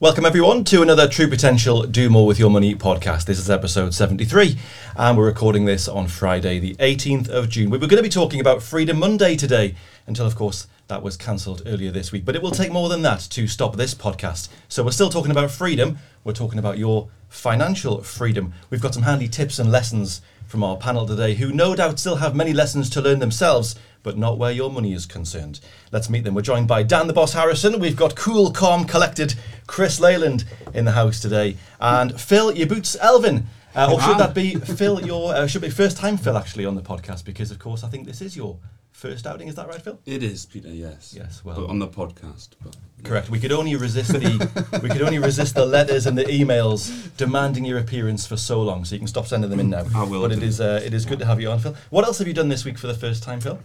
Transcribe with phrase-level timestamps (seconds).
[0.00, 3.24] Welcome, everyone, to another True Potential Do More with Your Money podcast.
[3.24, 4.56] This is episode 73,
[4.94, 7.68] and we're recording this on Friday, the 18th of June.
[7.68, 9.74] We were going to be talking about Freedom Monday today,
[10.06, 12.24] until, of course, that was cancelled earlier this week.
[12.24, 14.50] But it will take more than that to stop this podcast.
[14.68, 18.54] So we're still talking about freedom, we're talking about your financial freedom.
[18.70, 22.16] We've got some handy tips and lessons from our panel today, who no doubt still
[22.16, 25.60] have many lessons to learn themselves but not where your money is concerned.
[25.92, 26.34] Let's meet them.
[26.34, 27.78] We're joined by Dan the Boss Harrison.
[27.78, 29.34] We've got cool, calm, collected
[29.66, 33.46] Chris Leyland in the house today, and Phil Your Boots Elvin.
[33.78, 35.06] Uh, or should that be Phil?
[35.06, 37.88] Your uh, should be first time Phil actually on the podcast because of course I
[37.88, 38.58] think this is your
[38.90, 39.46] first outing.
[39.46, 40.00] Is that right, Phil?
[40.04, 40.68] It is, Peter.
[40.68, 41.14] Yes.
[41.16, 41.44] Yes.
[41.44, 42.48] Well, but on the podcast.
[42.60, 43.30] But correct.
[43.30, 47.64] We could only resist the we could only resist the letters and the emails demanding
[47.64, 48.84] your appearance for so long.
[48.84, 49.84] So you can stop sending them in now.
[49.94, 50.22] I will.
[50.22, 51.76] But it is uh, it is good to have you on, Phil.
[51.90, 53.60] What else have you done this week for the first time, Phil?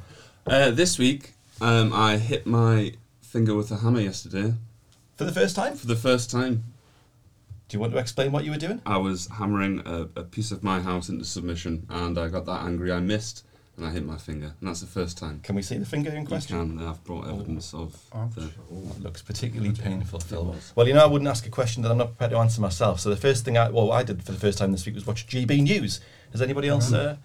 [0.46, 4.54] Uh, this week, um, I hit my finger with a hammer yesterday.
[5.16, 5.76] For the first time?
[5.76, 6.64] For the first time.
[7.68, 8.82] Do you want to explain what you were doing?
[8.86, 12.64] I was hammering a, a piece of my house into submission, and I got that
[12.64, 12.92] angry.
[12.92, 13.46] I missed,
[13.78, 15.40] and I hit my finger, and that's the first time.
[15.42, 16.58] Can we see the finger in question?
[16.58, 16.88] You can.
[16.88, 17.84] I've brought evidence oh.
[17.84, 18.30] of oh.
[18.36, 18.42] the.
[18.42, 20.56] That looks particularly painful, Phil.
[20.76, 23.00] Well, you know, I wouldn't ask a question that I'm not prepared to answer myself.
[23.00, 25.08] So the first thing I, well, I did for the first time this week was
[25.08, 26.00] watch GB News.
[26.32, 26.92] Has anybody else?
[26.92, 27.18] Uh,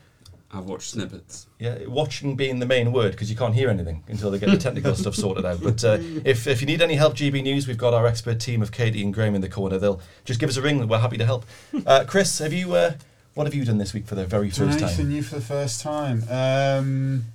[0.51, 1.47] I've watched snippets.
[1.59, 4.57] Yeah, watching being the main word because you can't hear anything until they get the
[4.57, 5.63] technical stuff sorted out.
[5.63, 8.63] But uh, if, if you need any help, GB News, we've got our expert team
[8.63, 9.79] of Katie and Graham in the corner.
[9.79, 10.87] They'll just give us a ring.
[10.89, 11.45] We're happy to help.
[11.87, 12.73] Uh, Chris, have you?
[12.73, 12.95] Uh,
[13.35, 14.89] what have you done this week for the very first time?
[14.89, 16.25] Anything new for the first time?
[16.31, 17.27] Um,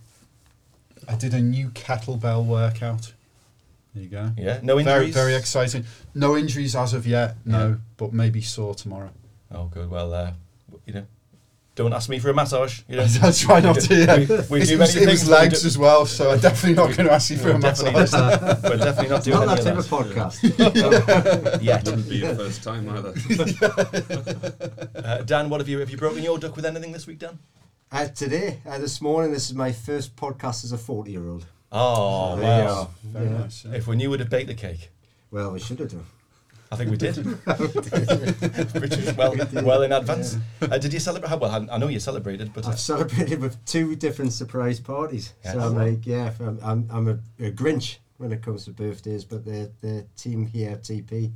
[1.07, 3.13] I did a new kettlebell workout.
[3.93, 4.31] There you go.
[4.35, 4.85] Yeah, no injuries.
[4.85, 5.85] Very, very exciting.
[6.15, 7.35] No injuries as of yet.
[7.45, 7.75] No, yeah.
[7.97, 9.11] but maybe sore tomorrow.
[9.51, 9.89] Oh, good.
[9.89, 10.31] Well, uh,
[10.85, 11.05] you know,
[11.75, 12.81] don't ask me for a massage.
[12.87, 13.95] You know, I try not to.
[13.95, 14.17] Yeah.
[14.49, 15.27] We, we do many it things.
[15.27, 17.93] legs as well, so I'm definitely not going to ask you for a massage.
[17.93, 20.41] we're definitely not doing not that type of podcast.
[20.73, 21.57] Yeah.
[21.61, 21.85] Yet.
[21.85, 23.13] Wouldn't be your first time either.
[24.95, 25.79] uh, Dan, what have you?
[25.79, 27.39] Have you broken your duck with anything this week, Dan?
[27.91, 31.45] Uh, today, uh, this morning, this is my first podcast as a forty-year-old.
[31.71, 32.89] Oh, wow!
[33.03, 33.37] Very yeah.
[33.37, 33.65] nice.
[33.65, 33.75] Yeah.
[33.77, 34.89] If we knew, we'd have baked the cake.
[35.31, 36.05] Well, we should have done.
[36.73, 37.17] I think we did,
[38.81, 40.37] which is well well in advance.
[40.61, 40.69] Yeah.
[40.71, 41.39] Uh, did you celebrate?
[41.39, 45.33] Well, I, I, know you celebrated, but I've uh, celebrated with two different surprise parties.
[45.43, 45.53] Yes.
[45.53, 46.33] So I'm like, yeah,
[46.63, 50.71] I'm I'm a, a, Grinch when it comes to birthdays, but the the team here
[50.71, 51.31] at TP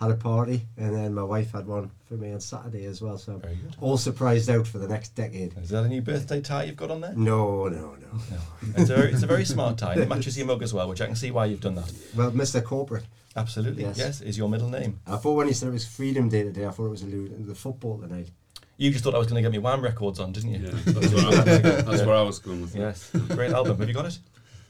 [0.00, 3.18] had a party, and then my wife had one for me on Saturday as well.
[3.18, 3.42] So
[3.80, 5.56] all surprised out for the next decade.
[5.58, 7.12] Is that a new birthday tie you've got on there?
[7.14, 8.08] No, no, no.
[8.30, 8.38] no.
[8.76, 9.94] It's, a very, it's a very smart tie.
[9.94, 11.92] It matches your mug as well, which I can see why you've done that.
[12.16, 12.62] Well, Mr.
[12.62, 13.04] Corporate.
[13.38, 13.84] Absolutely.
[13.84, 13.98] Yes.
[13.98, 14.20] yes.
[14.20, 15.00] Is your middle name.
[15.06, 17.38] I thought when he said it was Freedom Day today, I thought it was alluding
[17.38, 18.28] to the football tonight.
[18.76, 20.60] You just thought I was going to get me Wham records on, didn't you?
[20.60, 22.78] Yeah, that's, where, I, that's where I was going with it.
[22.78, 23.76] Yes, great album.
[23.76, 24.18] Have you got it?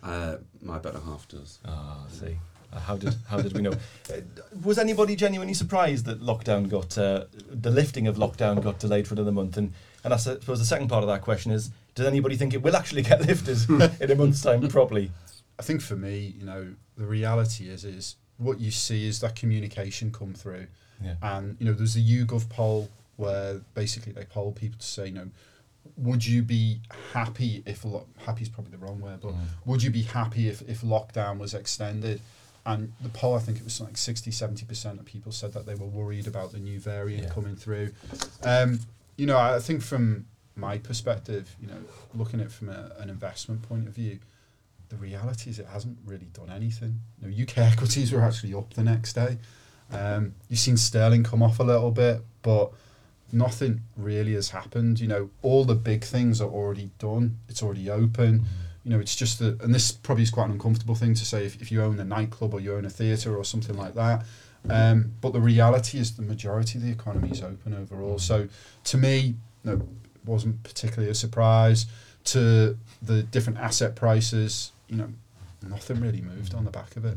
[0.03, 1.59] Uh, my better half does.
[1.67, 2.39] Ah, oh, see.
[2.73, 3.73] Uh, how did how did we know?
[4.11, 4.21] Uh,
[4.63, 9.15] was anybody genuinely surprised that lockdown got uh, the lifting of lockdown got delayed for
[9.15, 9.57] another month?
[9.57, 9.73] And
[10.05, 12.77] and I suppose the second part of that question is: Does anybody think it will
[12.77, 13.59] actually get lifted
[14.01, 14.67] in a month's time?
[14.69, 15.11] Probably.
[15.59, 19.37] I think for me, you know, the reality is is what you see is that
[19.37, 20.67] communication come through.
[21.03, 21.15] Yeah.
[21.23, 25.15] And you know, there's a YouGov poll where basically they poll people to say, you
[25.15, 25.29] know,
[25.97, 26.81] would you be
[27.13, 29.41] happy if lo- happy is probably the wrong word, but mm.
[29.65, 32.21] would you be happy if, if lockdown was extended?
[32.65, 35.67] And the poll, I think it was something like 60, 70% of people said that
[35.67, 37.31] they were worried about the new variant yeah.
[37.31, 37.93] coming through.
[38.45, 38.81] Um,
[39.17, 41.79] you know, I think from my perspective, you know,
[42.15, 44.19] looking at it from a, an investment point of view,
[44.89, 47.01] the reality is it hasn't really done anything.
[47.21, 49.39] You know, UK equities were actually up the next day.
[49.93, 52.73] Um, you've seen sterling come off a little bit, but
[53.33, 55.01] nothing really has happened.
[55.01, 57.39] You know, all the big things are already done.
[57.49, 58.45] It's already open.
[58.85, 61.45] You know, it's just that, and this probably is quite an uncomfortable thing to say
[61.45, 64.25] if, if you own a nightclub or you own a theatre or something like that.
[64.71, 68.19] Um, but the reality is the majority of the economy is open overall.
[68.19, 68.49] So
[68.85, 69.35] to me,
[69.65, 69.83] no, it
[70.25, 71.87] wasn't particularly a surprise.
[72.25, 75.09] To the different asset prices, you know,
[75.67, 77.17] nothing really moved on the back of it.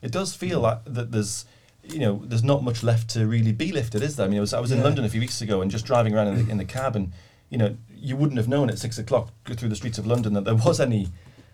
[0.00, 1.44] It does feel like that there's,
[1.84, 4.26] you know, there's not much left to really be lifted, is there?
[4.26, 4.84] I mean, I was, I was in yeah.
[4.84, 7.12] London a few weeks ago and just driving around in the, in the cab, and
[7.50, 10.44] you know, you wouldn't have known at six o'clock through the streets of London that
[10.44, 11.08] there was any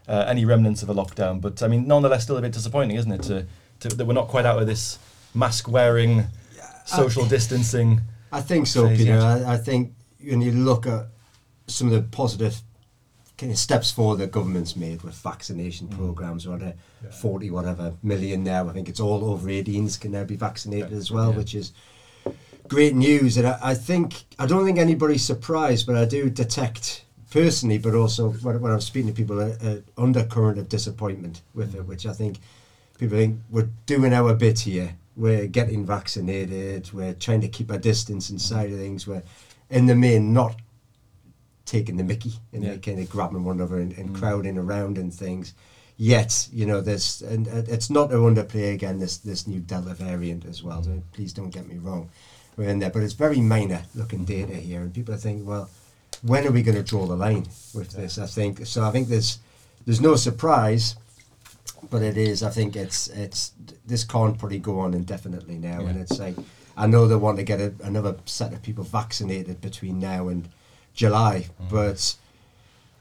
[0.07, 1.41] uh, any remnants of a lockdown.
[1.41, 3.23] But I mean, nonetheless, still a bit disappointing, isn't it?
[3.25, 3.47] To,
[3.81, 4.99] to that we're not quite out of this
[5.35, 6.25] mask wearing,
[6.87, 8.01] social I, distancing.
[8.33, 9.19] I think so, Peter.
[9.19, 9.93] I, I think
[10.23, 11.09] when you look at
[11.67, 12.63] some of the positive
[13.39, 15.97] kind of steps forward that government's made with vaccination mm.
[15.97, 17.11] programs or the yeah.
[17.11, 20.99] 40 whatever million now I think it's all over 18s can now be vaccinated yeah.
[20.99, 21.37] as well yeah.
[21.39, 21.73] which is
[22.67, 27.05] great news and I, I, think I don't think anybody's surprised but I do detect
[27.31, 31.79] personally but also when, when I'm speaking to people a, undercurrent of disappointment with mm.
[31.79, 32.39] it which I think
[32.99, 37.79] people think we're doing our bit here we're getting vaccinated, we're trying to keep a
[37.79, 39.25] distance inside of things, we're
[39.69, 40.55] in the main not
[41.69, 42.77] taking the mickey and yeah.
[42.77, 44.19] kind of grabbing one another and, and mm.
[44.19, 45.55] crowding around and things.
[45.97, 50.47] Yet, you know, this and it's not to underplay again this this new Delta variant
[50.47, 50.83] as well.
[50.83, 52.09] So please don't get me wrong,
[52.57, 55.69] we're in there, but it's very minor looking data here, and people are thinking, well,
[56.23, 58.19] when are we going to draw the line with this?
[58.19, 58.85] I think so.
[58.85, 59.41] I think there's
[59.87, 60.97] there's no surprise
[61.91, 62.43] but it is.
[62.43, 63.53] I think it's it's
[63.87, 65.89] this can't probably go on indefinitely now, yeah.
[65.89, 66.35] and it's like
[66.77, 70.49] I know they want to get a, another set of people vaccinated between now and
[70.99, 71.71] July, mm.
[71.71, 72.17] but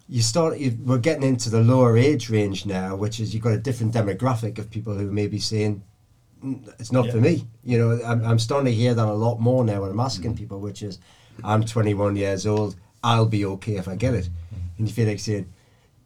[0.07, 3.53] you start you, we're getting into the lower age range now, which is you've got
[3.53, 5.81] a different demographic of people who may be saying
[6.77, 7.11] it's not yeah.
[7.11, 7.47] for me.
[7.63, 10.35] You know, I'm, I'm starting to hear that a lot more now when I'm asking
[10.35, 10.37] mm.
[10.37, 10.99] people, which is
[11.43, 14.59] I'm 21 years old, I'll be okay if I get it, mm.
[14.77, 15.51] and you feel like saying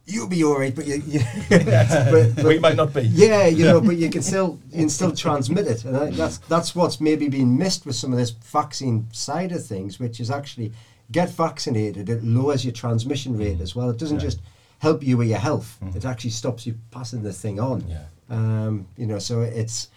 [0.06, 3.02] you'll be all right, but you, you but, but, we might not be.
[3.02, 6.38] Yeah, you know, but you can still you can still transmit it, and I, that's
[6.38, 10.30] that's what's maybe been missed with some of this vaccine side of things, which is
[10.30, 10.72] actually
[11.12, 12.08] get vaccinated.
[12.08, 13.90] It lowers your transmission rate as well.
[13.90, 14.24] It doesn't yeah.
[14.24, 14.40] just
[14.78, 15.94] help you with your health; mm.
[15.94, 17.84] it actually stops you passing the thing on.
[17.88, 18.04] Yeah.
[18.30, 19.88] Um, you know, so it's.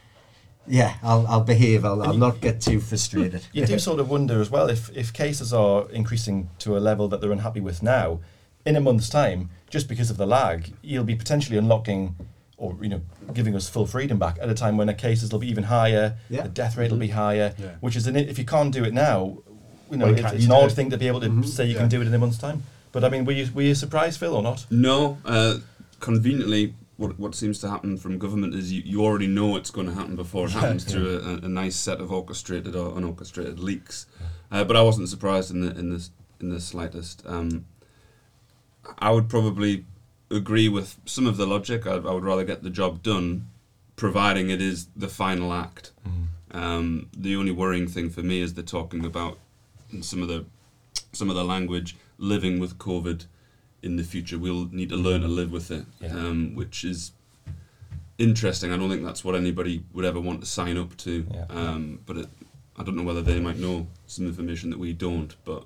[0.67, 1.85] Yeah, I'll, I'll behave.
[1.85, 3.45] I'll, I'll you, not get too frustrated.
[3.53, 7.07] You do sort of wonder as well if, if cases are increasing to a level
[7.09, 8.19] that they're unhappy with now,
[8.65, 12.15] in a month's time, just because of the lag, you'll be potentially unlocking
[12.57, 13.01] or you know
[13.33, 16.15] giving us full freedom back at a time when the cases will be even higher,
[16.29, 16.43] yeah.
[16.43, 17.75] the death rate will be higher, yeah.
[17.81, 19.37] which is an if you can't do it now,
[19.91, 21.43] you know well, it's, an odd thing to be able to mm-hmm.
[21.43, 21.79] say you yeah.
[21.79, 22.63] can do it in a month's time.
[22.91, 24.65] But I mean, were you were you surprised, Phil, or not?
[24.69, 25.57] No, uh,
[25.99, 26.73] conveniently.
[26.97, 29.93] What, what seems to happen from government is you, you already know it's going to
[29.93, 34.05] happen before it happens through a, a, nice set of orchestrated or unorchestrated leaks.
[34.49, 37.21] Uh, but I wasn't surprised in the in this in the slightest.
[37.25, 37.65] Um,
[38.99, 39.83] I would probably
[40.31, 41.85] agree with some of the logic.
[41.85, 43.47] I, I, would rather get the job done,
[43.95, 45.91] providing it is the final act.
[46.07, 46.57] Mm.
[46.57, 49.37] Um, the only worrying thing for me is they're talking about
[50.03, 50.45] some of the
[51.11, 53.25] some of the language living with COVID
[53.81, 54.37] in the future.
[54.37, 56.09] We'll need to learn to live with it, yeah.
[56.09, 57.11] um, which is
[58.17, 58.71] interesting.
[58.71, 61.25] I don't think that's what anybody would ever want to sign up to.
[61.31, 61.45] Yeah.
[61.49, 62.27] Um, but it,
[62.77, 65.35] I don't know whether they might know some information that we don't.
[65.45, 65.65] But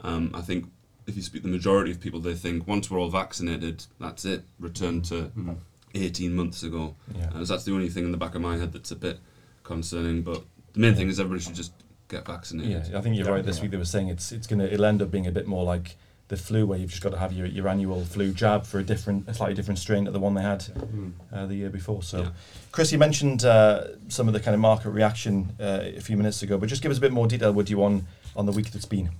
[0.00, 0.70] um, I think
[1.06, 4.44] if you speak the majority of people, they think once we're all vaccinated, that's it.
[4.58, 5.52] Return to mm-hmm.
[5.94, 6.94] 18 months ago.
[7.14, 7.30] Yeah.
[7.34, 9.18] Uh, that's the only thing in the back of my head that's a bit
[9.62, 10.22] concerning.
[10.22, 10.42] But
[10.72, 10.98] the main yeah.
[10.98, 11.72] thing is everybody should just
[12.08, 12.88] get vaccinated.
[12.90, 13.44] Yeah, I think you're right.
[13.44, 15.64] This week they were saying it's it's gonna it'll end up being a bit more
[15.64, 15.96] like
[16.28, 18.82] the flu, where you've just got to have your, your annual flu jab for a
[18.82, 21.12] different, a slightly different strain to the one they had mm.
[21.32, 22.02] uh, the year before.
[22.02, 22.30] So, yeah.
[22.72, 26.42] Chris, you mentioned uh, some of the kind of market reaction uh, a few minutes
[26.42, 28.70] ago, but just give us a bit more detail, would you, on on the week
[28.72, 29.10] that's been?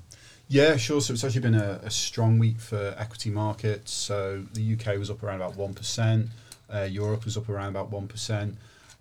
[0.48, 1.00] Yeah, sure.
[1.00, 3.92] So it's actually been a, a, strong week for equity markets.
[3.92, 6.28] So the UK was up around about 1%,
[6.72, 8.54] uh, Europe was up around about 1%.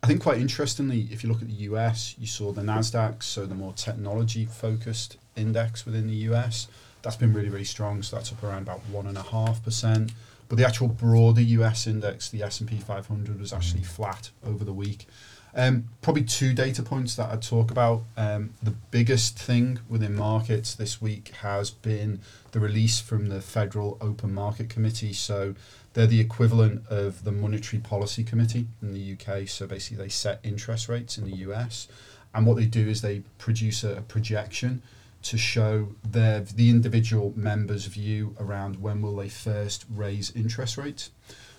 [0.05, 3.47] I think quite interestingly, if you look at the US, you saw the NASDAQ, so
[3.47, 6.67] the more technology focused index within the US.
[7.01, 8.03] That's been really, really strong.
[8.03, 10.11] So that's up around about 1.5%.
[10.47, 15.07] But the actual broader US index, the S&P 500, was actually flat over the week.
[15.55, 18.03] Um, probably two data points that I'd talk about.
[18.15, 22.19] Um, the biggest thing within markets this week has been
[22.51, 25.13] the release from the Federal Open Market Committee.
[25.13, 25.55] So
[25.95, 29.47] they're the equivalent of the Monetary Policy Committee in the UK.
[29.47, 31.87] So basically, they set interest rates in the US.
[32.33, 34.83] And what they do is they produce a, a projection
[35.23, 41.11] to show their the individual members' view around when will they first raise interest rates.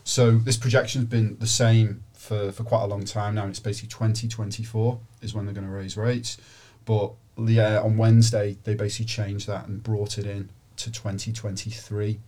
[0.05, 3.51] So this projection has been the same for, for quite a long time now, and
[3.51, 6.37] it's basically 2024 is when they're going to raise rates.
[6.85, 12.19] But yeah, on Wednesday they basically changed that and brought it in to 2023.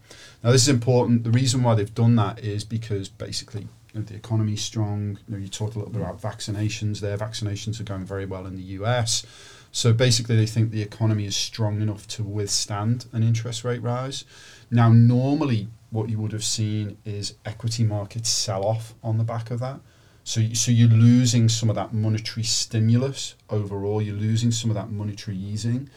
[0.42, 1.24] Now this is important.
[1.24, 5.18] The reason why they've done that is because basically you know, the economy's strong.
[5.26, 7.00] You know, you talked a little bit about vaccinations.
[7.00, 9.24] There, vaccinations are going very well in the US.
[9.72, 14.24] So basically, they think the economy is strong enough to withstand an interest rate rise.
[14.70, 19.50] Now, normally, what you would have seen is equity markets sell off on the back
[19.50, 19.80] of that.
[20.24, 24.02] So, so you're losing some of that monetary stimulus overall.
[24.02, 25.88] You're losing some of that monetary easing.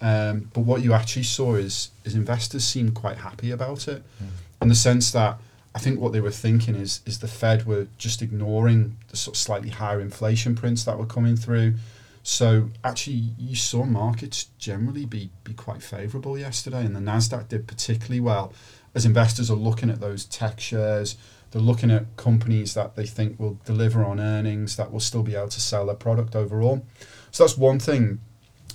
[0.00, 4.28] Um, but what you actually saw is is investors seemed quite happy about it, mm.
[4.62, 5.38] in the sense that
[5.74, 9.36] I think what they were thinking is is the Fed were just ignoring the sort
[9.36, 11.74] of slightly higher inflation prints that were coming through.
[12.22, 17.66] So actually, you saw markets generally be be quite favourable yesterday, and the Nasdaq did
[17.66, 18.52] particularly well
[18.94, 21.16] as investors are looking at those tech shares,
[21.50, 25.34] they're looking at companies that they think will deliver on earnings that will still be
[25.34, 26.84] able to sell their product overall.
[27.30, 28.20] So that's one thing.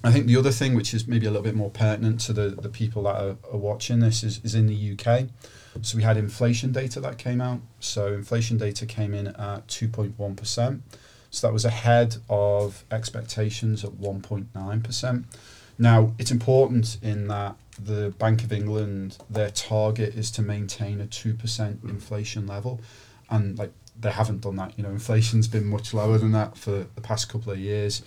[0.04, 2.50] I think the other thing, which is maybe a little bit more pertinent to the,
[2.50, 5.30] the people that are, are watching this, is, is in the UK.
[5.82, 7.62] So we had inflation data that came out.
[7.80, 10.82] So inflation data came in at 2.1%.
[11.32, 15.24] So that was ahead of expectations at 1.9%.
[15.80, 21.06] Now, it's important in that the Bank of England, their target is to maintain a
[21.06, 22.82] 2% inflation level.
[23.30, 24.78] And like they haven't done that.
[24.78, 28.04] You know, inflation's been much lower than that for the past couple of years.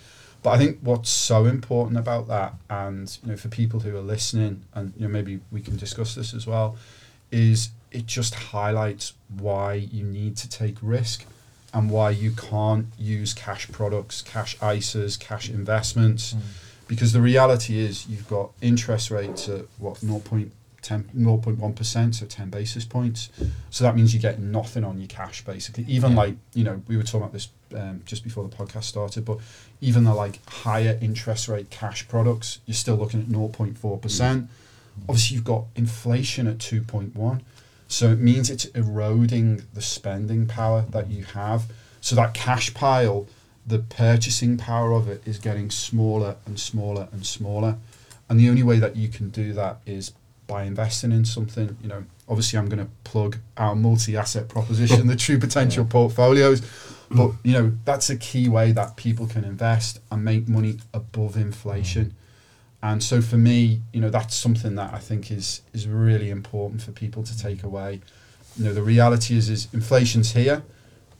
[0.47, 4.01] But I think what's so important about that, and you know, for people who are
[4.01, 6.77] listening, and you know, maybe we can discuss this as well,
[7.31, 11.25] is it just highlights why you need to take risk
[11.73, 16.33] and why you can't use cash products, cash ISAs, cash investments.
[16.33, 16.41] Mm
[16.87, 20.49] because the reality is you've got interest rates at what 0.10,
[20.81, 23.29] 0.1%, so 10 basis points.
[23.69, 25.85] So that means you get nothing on your cash basically.
[25.87, 26.17] Even yeah.
[26.17, 29.39] like, you know, we were talking about this um, just before the podcast started, but
[29.81, 33.75] even the like higher interest rate cash products, you're still looking at 0.4%.
[33.77, 34.47] Mm.
[35.07, 37.41] Obviously, you've got inflation at 2.1.
[37.87, 41.65] So it means it's eroding the spending power that you have.
[42.01, 43.27] So that cash pile
[43.67, 47.77] the purchasing power of it is getting smaller and smaller and smaller.
[48.29, 50.13] And the only way that you can do that is
[50.47, 51.77] by investing in something.
[51.81, 55.91] You know, obviously, I'm going to plug our multi-asset proposition, the True Potential yeah.
[55.91, 56.61] portfolios.
[57.09, 61.37] But you know, that's a key way that people can invest and make money above
[61.37, 62.15] inflation.
[62.83, 66.81] And so for me, you know, that's something that I think is is really important
[66.81, 68.01] for people to take away.
[68.57, 70.63] You know, the reality is is inflation's here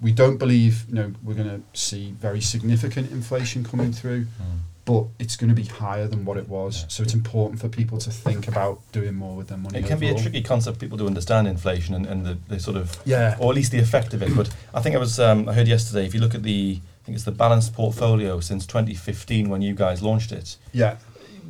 [0.01, 4.59] we don't believe you know we're going to see very significant inflation coming through, mm.
[4.87, 6.85] But it's going to be higher than what it was.
[6.87, 9.79] So it's important for people to think about doing more with their money.
[9.79, 10.13] It can overall.
[10.13, 12.97] be a tricky concept for people to understand inflation and, and the, the sort of
[13.03, 14.33] yeah, or at least the effect of it.
[14.33, 17.05] But I think I was um, I heard yesterday if you look at the I
[17.05, 20.55] think it's the balanced portfolio since 2015 when you guys launched it.
[20.71, 20.95] Yeah.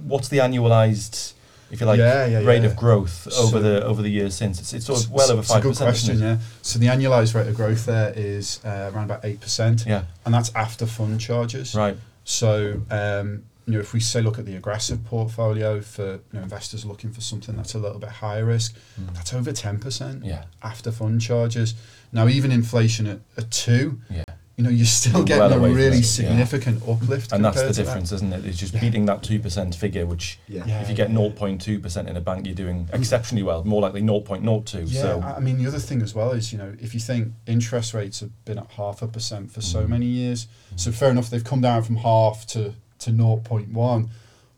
[0.04, 1.34] What's the annualized
[1.70, 4.60] if you like, yeah, yeah, rate of growth over so the over the years since.
[4.60, 5.78] It's, it's sort of well over five percent.
[5.78, 6.20] Good question.
[6.20, 6.38] Yeah.
[6.64, 9.86] So the annualized rate of growth there is uh, around about eight percent.
[9.86, 10.06] Yeah.
[10.26, 11.76] And that's after fund charges.
[11.76, 11.98] Right.
[12.28, 16.42] So um, you know, if we say look at the aggressive portfolio for you know,
[16.42, 19.14] investors looking for something that's a little bit higher risk, mm.
[19.16, 20.26] that's over ten percent.
[20.26, 20.44] Yeah.
[20.62, 21.74] After fund charges.
[22.12, 24.02] Now even inflation at, at two.
[24.10, 24.24] Yeah
[24.58, 26.94] you know, you're still getting well a really significant yeah.
[26.94, 27.32] uplift.
[27.32, 28.44] And that's the difference, is isn't it?
[28.44, 28.82] It's just yeah.
[28.82, 30.82] beating that 2% figure, which yeah.
[30.82, 34.86] if you get 0.2% in a bank, you're doing exceptionally well, more likely 0.02.
[34.88, 35.22] Yeah, so.
[35.22, 38.22] I mean, the other thing as well is, you know, if you think interest rates
[38.22, 39.72] have been at half a percent for mm.
[39.72, 40.80] so many years, mm.
[40.80, 44.10] so fair enough, they've come down from half to, to 0.1,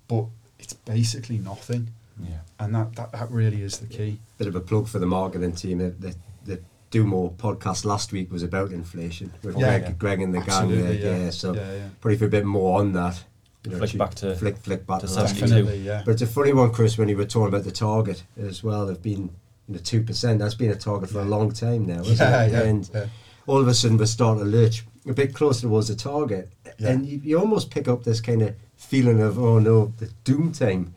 [0.07, 0.25] but
[0.59, 1.89] it's basically nothing.
[2.23, 2.37] Yeah.
[2.57, 4.19] And that, that, that really is the key.
[4.37, 5.79] Bit of a plug for the marketing team.
[5.79, 6.15] The, the
[6.89, 9.91] do more podcast last week was about inflation with yeah, Greg, yeah.
[9.91, 10.93] Greg and the gang there.
[10.93, 11.17] Yeah.
[11.17, 11.29] yeah.
[11.29, 11.53] so
[12.01, 13.23] probably for a bit more on that.
[13.63, 16.01] You know, flick back to flick flick back to, to definitely, yeah.
[16.05, 18.85] But it's a funny one, Chris, when you were talking about the target as well.
[18.85, 19.29] They've been
[19.67, 20.39] you know two percent.
[20.39, 22.51] That's been a target for a long time now, isn't yeah, it?
[22.53, 23.07] Yeah, and yeah.
[23.47, 27.05] all of a sudden we're starting to lurch a bit closer towards the target, and
[27.05, 30.95] you, you almost pick up this kind of feeling of oh no, the doom time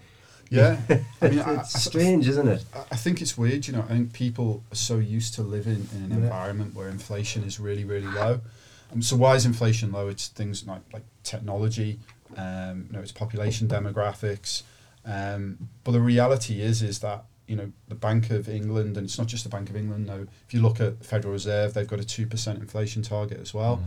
[0.53, 0.81] yeah,
[1.23, 2.65] I mean, it's I, strange, isn't it?
[2.91, 3.67] I think it's weird.
[3.67, 6.17] You know, I think people are so used to living in an yeah.
[6.17, 8.41] environment where inflation is really, really low.
[8.93, 10.09] Um, so why is inflation low?
[10.09, 11.99] It's things like like technology.
[12.37, 14.63] Um, you know, it's population demographics.
[15.05, 19.19] Um, but the reality is, is that you know the Bank of England, and it's
[19.19, 20.07] not just the Bank of England.
[20.07, 23.41] No, if you look at the Federal Reserve, they've got a two percent inflation target
[23.41, 23.79] as well.
[23.79, 23.83] Mm.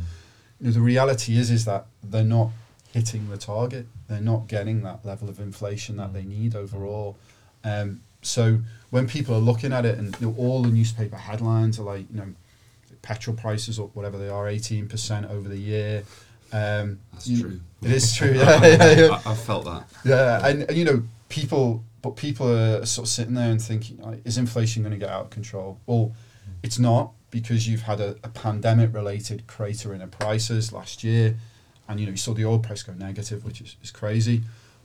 [0.60, 2.50] You know, the reality is, is that they're not
[2.96, 3.86] hitting the target.
[4.08, 6.30] They're not getting that level of inflation that they mm.
[6.30, 7.18] need overall.
[7.66, 8.60] Um, so
[8.90, 12.06] when people are looking at it, and you know, all the newspaper headlines are like,
[12.10, 12.34] you know,
[13.02, 16.04] petrol prices or whatever they are, eighteen percent over the year.
[16.54, 17.60] Um, That's you, true.
[17.82, 18.32] It is true.
[18.36, 19.22] Yeah, yeah, yeah.
[19.26, 19.90] I, have felt that.
[20.06, 23.98] Yeah, and, and, you know, people, but people are sort of sitting there and thinking,
[23.98, 25.80] like, is inflation going to get out of control?
[25.86, 26.14] Well,
[26.64, 31.36] it's not because you've had a, a pandemic-related crater in the prices last year
[31.88, 34.42] and you know you saw the oil price go negative, which is, is crazy.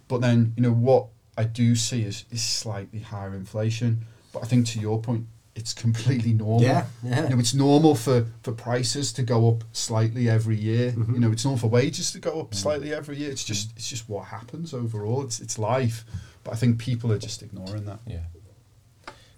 [0.09, 4.04] But then you know what I do see is is slightly higher inflation.
[4.33, 6.62] But I think to your point, it's completely normal.
[6.62, 7.25] Yeah, yeah.
[7.25, 10.92] You know, it's normal for, for prices to go up slightly every year.
[10.92, 11.14] Mm-hmm.
[11.14, 13.30] You know, it's normal for wages to go up slightly every year.
[13.30, 15.23] It's just it's just what happens overall.
[15.23, 16.04] It's it's life.
[16.45, 17.99] But I think people are just ignoring that.
[18.07, 18.21] Yeah.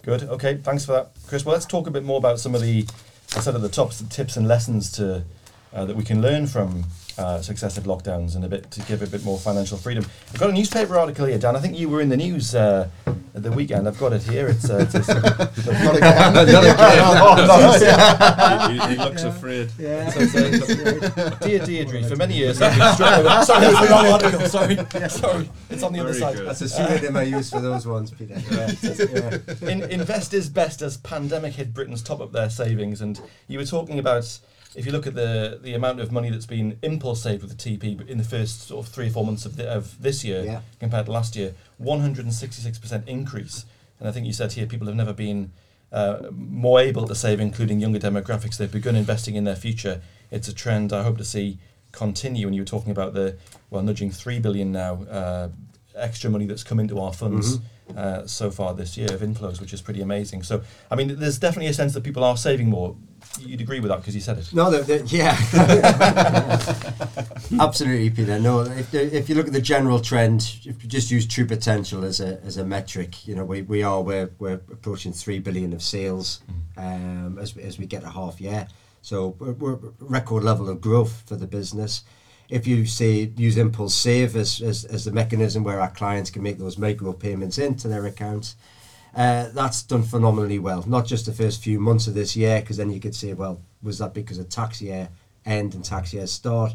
[0.03, 0.25] Good.
[0.25, 0.59] Okay.
[0.59, 1.45] Thanks for that, Chris.
[1.45, 2.87] Well, let's talk a bit more about some of the
[3.35, 5.25] I said at the top tips and lessons to
[5.75, 6.85] uh, that we can learn from
[7.19, 10.05] uh, successive lockdowns and a bit to give a bit more financial freedom.
[10.33, 11.57] I've got a newspaper article here, Dan.
[11.57, 12.89] I think you were in the news uh,
[13.35, 13.87] the weekend.
[13.87, 14.49] I've got it here.
[14.49, 15.19] It's, uh, it's, not
[15.97, 16.35] again.
[16.35, 16.65] not again.
[17.21, 19.71] oh, no, he, he, looks afraid.
[19.79, 20.11] Yeah.
[20.11, 23.45] So, so, dear Deirdre, for many years I've been struggling.
[23.45, 24.49] Sorry, it's the wrong article.
[24.49, 25.51] Sorry, yeah, sorry.
[25.71, 26.37] It's on the Very other side.
[26.37, 26.49] Good.
[26.49, 28.41] That's a pseudonym I use for those ones, Peter.
[28.51, 29.69] Yeah, yeah.
[29.71, 33.99] In, investors best as pandemic hit Britain's top up their savings, and you were talking
[33.99, 34.39] about
[34.75, 37.63] if you look at the the amount of money that's been impulse saved with the
[37.79, 40.45] TP in the first sort of three or four months of, the, of this year
[40.45, 40.61] Yeah.
[40.81, 43.65] compared to last year, 166% increase.
[43.99, 45.53] And I think you said here people have never been
[45.93, 48.57] uh, more able to save, including younger demographics.
[48.57, 50.01] They've begun investing in their future.
[50.31, 51.59] It's a trend I hope to see
[51.93, 52.47] continue.
[52.47, 53.37] And you were talking about the
[53.71, 55.49] well, nudging three billion now uh,
[55.95, 57.59] extra money that's come into our funds
[57.97, 60.43] uh, so far this year of inflows, which is pretty amazing.
[60.43, 62.97] So, I mean, there's definitely a sense that people are saving more.
[63.41, 64.53] You'd agree with that because you said it.
[64.53, 65.33] No, they're, they're- yeah,
[67.61, 68.39] absolutely, Peter.
[68.39, 72.05] No, if, if you look at the general trend, if you just use true potential
[72.05, 75.73] as a as a metric, you know, we, we are we're, we're approaching three billion
[75.73, 76.41] of sales
[76.77, 78.69] um, as as we get a half year.
[79.01, 82.05] So we're, we're record level of growth for the business.
[82.49, 86.43] If you say use Impulse Save as, as, as the mechanism where our clients can
[86.43, 88.57] make those micro payments into their accounts,
[89.15, 90.83] uh, that's done phenomenally well.
[90.87, 93.61] Not just the first few months of this year, because then you could say, well,
[93.83, 95.11] was that because of tax year
[95.45, 96.75] end and tax year start?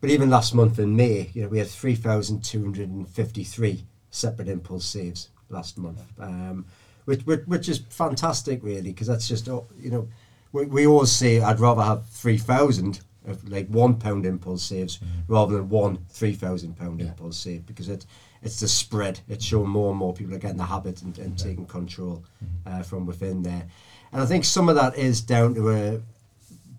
[0.00, 5.78] But even last month in May, you know, we had 3,253 separate impulse saves last
[5.78, 6.66] month, um,
[7.04, 10.08] which, which which is fantastic, really, because that's just, oh, you know,
[10.52, 14.98] we, we always say I'd rather have 3,000 of like one pound impulse saves
[15.28, 17.06] rather than one 3,000 pound Yeah.
[17.08, 18.04] impulse save because it
[18.42, 19.20] it's the spread.
[19.28, 22.24] It's showing more and more people are getting the habit and, and taking control
[22.66, 23.68] uh, from within there.
[24.12, 25.98] And I think some of that is down to uh,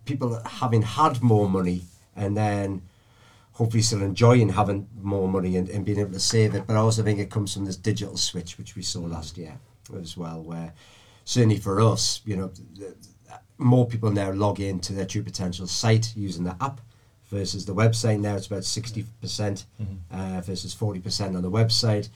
[0.05, 1.83] people having had more money
[2.17, 2.81] and then
[3.53, 6.67] hopefully still enjoying having more money and, and being able to save it.
[6.67, 9.57] But I also think it comes from this digital switch, which we saw last year
[10.01, 10.73] as well, where
[11.23, 12.95] certainly for us, you know, th- th-
[13.57, 16.81] more people now log into their True Potential site using the app
[17.29, 18.19] versus the website.
[18.19, 19.65] Now it's about 60%
[20.11, 22.09] uh, versus 40% on the website.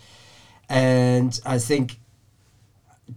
[0.70, 2.00] And I think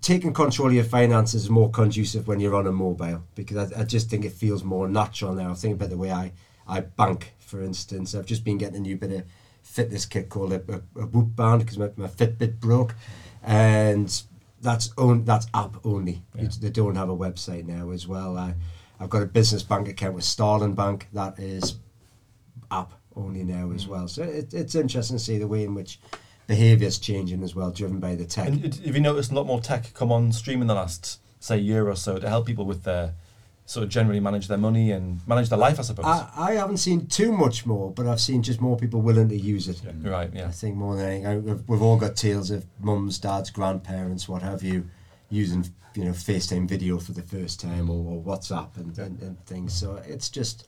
[0.01, 3.81] taking control of your finances is more conducive when you're on a mobile because I,
[3.81, 5.51] I just think it feels more natural now.
[5.51, 6.33] I think about the way I,
[6.67, 8.15] I bank, for instance.
[8.15, 9.25] I've just been getting a new bit of
[9.63, 12.95] fitness kit called a, a, a Whoop band because my, my Fitbit broke,
[13.43, 14.23] and
[14.61, 16.23] that's own that's app only.
[16.35, 16.49] Yeah.
[16.61, 18.37] They don't have a website now as well.
[18.37, 18.55] I,
[18.99, 21.77] I've got a business bank account with Starling Bank that is
[22.71, 23.89] app only now as mm.
[23.89, 24.09] well.
[24.09, 25.99] So it, it's interesting to see the way in which
[26.47, 28.49] behaviour is changing as well, driven by the tech.
[28.49, 31.59] And have you noticed a lot more tech come on stream in the last, say,
[31.59, 33.15] year or so to help people with their
[33.71, 36.05] sort of generally manage their money and manage their life, I suppose?
[36.05, 39.37] I, I haven't seen too much more, but I've seen just more people willing to
[39.37, 39.81] use it.
[40.03, 40.49] right, yeah.
[40.49, 44.29] I think more than anything, I, we've, we've all got tales of mums, dads, grandparents,
[44.29, 44.89] what have you,
[45.29, 49.47] using you know FaceTime video for the first time or, or WhatsApp and, and, and
[49.47, 49.73] things.
[49.73, 50.67] So it's just,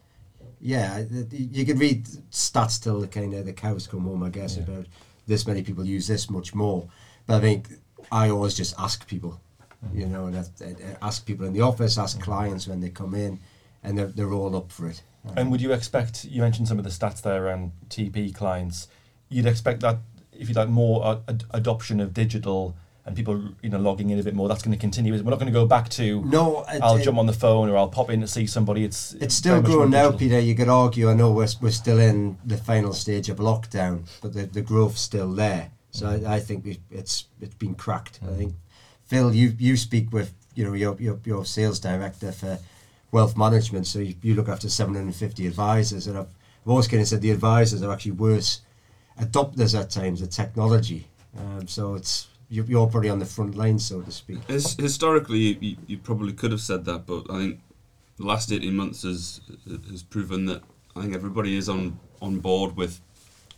[0.60, 4.56] yeah, you could read stats till the kind of the cows come home, I guess,
[4.56, 4.62] Yeah.
[4.62, 4.86] about
[5.26, 6.86] this many people use this much more.
[7.26, 7.68] But I think
[8.12, 9.40] I always just ask people,
[9.92, 10.75] you know, and I, I
[11.07, 13.40] ask people in the office, ask clients when they come in,
[13.83, 15.03] and they're, they're all up for it.
[15.37, 18.88] And would you expect, you mentioned some of the stats there around TP clients,
[19.29, 19.99] you'd expect that,
[20.33, 24.18] if you'd like, more uh, ad- adoption of digital and people, you know, logging in
[24.18, 25.12] a bit more, that's going to continue.
[25.12, 27.68] We're not going to go back to, No, it- I'll it- jump on the phone
[27.68, 28.85] or I'll pop in to see somebody.
[28.85, 30.11] It's It's still very much more growing now.
[30.12, 30.38] Peter.
[30.40, 31.11] You could argue.
[31.11, 35.01] I know we're, we're still in the final stage of lockdown, but the, the growth's
[35.01, 35.71] still there.
[35.90, 38.18] So I, I think it's it's been cracked.
[38.25, 38.55] I think
[39.12, 42.59] Phil, you you speak with you know your your, your sales director for
[43.11, 43.87] wealth management.
[43.87, 46.29] So you, you look after 750 advisors, and I've,
[46.64, 48.62] I've always kind of said the advisors are actually worse
[49.20, 51.09] adopters at times of technology.
[51.37, 54.42] Um, so it's you, you're probably on the front line, so to speak.
[54.44, 57.61] His, historically, you, you, probably could have said that, but I think
[58.16, 59.42] the last eighteen months has
[59.90, 60.62] has proven that
[60.96, 63.03] I think everybody is on on board with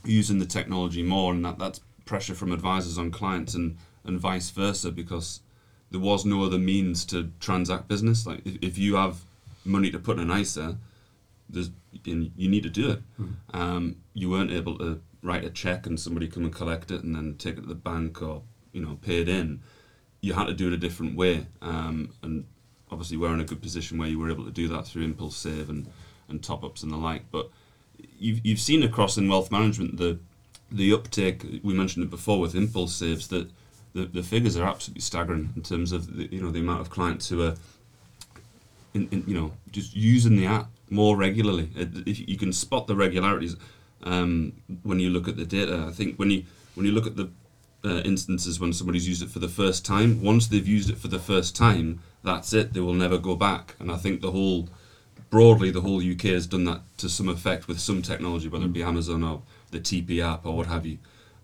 [0.04, 4.50] using the technology more, and that that's pressure from advisors on clients and and vice
[4.50, 5.40] versa because
[5.90, 8.26] there was no other means to transact business.
[8.26, 9.24] Like if, if you have
[9.64, 10.76] money to put in an ISA,
[11.48, 11.70] there's
[12.04, 13.02] you need to do it.
[13.52, 17.14] Um, you weren't able to write a check and somebody come and collect it and
[17.14, 19.60] then take it to the bank or you know pay it in.
[20.20, 22.44] You had to do it a different way, um, and
[22.90, 25.36] obviously we're in a good position where you were able to do that through impulse
[25.36, 25.86] save and,
[26.28, 27.30] and top ups and the like.
[27.30, 27.50] But
[28.18, 30.18] you've you've seen across in wealth management the
[30.72, 33.50] the uptake we mentioned it before with impulse saves that
[33.94, 36.90] the, the figures are absolutely staggering in terms of the, you know the amount of
[36.90, 37.54] clients who are
[38.92, 41.70] in, in, you know just using the app more regularly.
[41.74, 43.56] If you can spot the regularities
[44.04, 44.52] um,
[44.82, 45.86] when you look at the data.
[45.88, 47.30] I think when you when you look at the
[47.84, 51.08] uh, instances when somebody's used it for the first time, once they've used it for
[51.08, 52.72] the first time, that's it.
[52.72, 53.74] They will never go back.
[53.78, 54.68] And I think the whole
[55.30, 58.72] broadly the whole UK has done that to some effect with some technology, whether it
[58.72, 60.98] be Amazon or the TP app or what have you.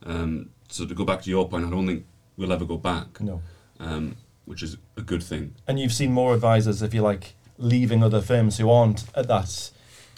[0.04, 2.06] Um, so to go back to your point, I don't think
[2.40, 3.42] we'll ever go back, No.
[3.78, 5.54] um, which is a good thing.
[5.68, 9.70] And you've seen more advisors, if you like, leaving other firms who aren't at that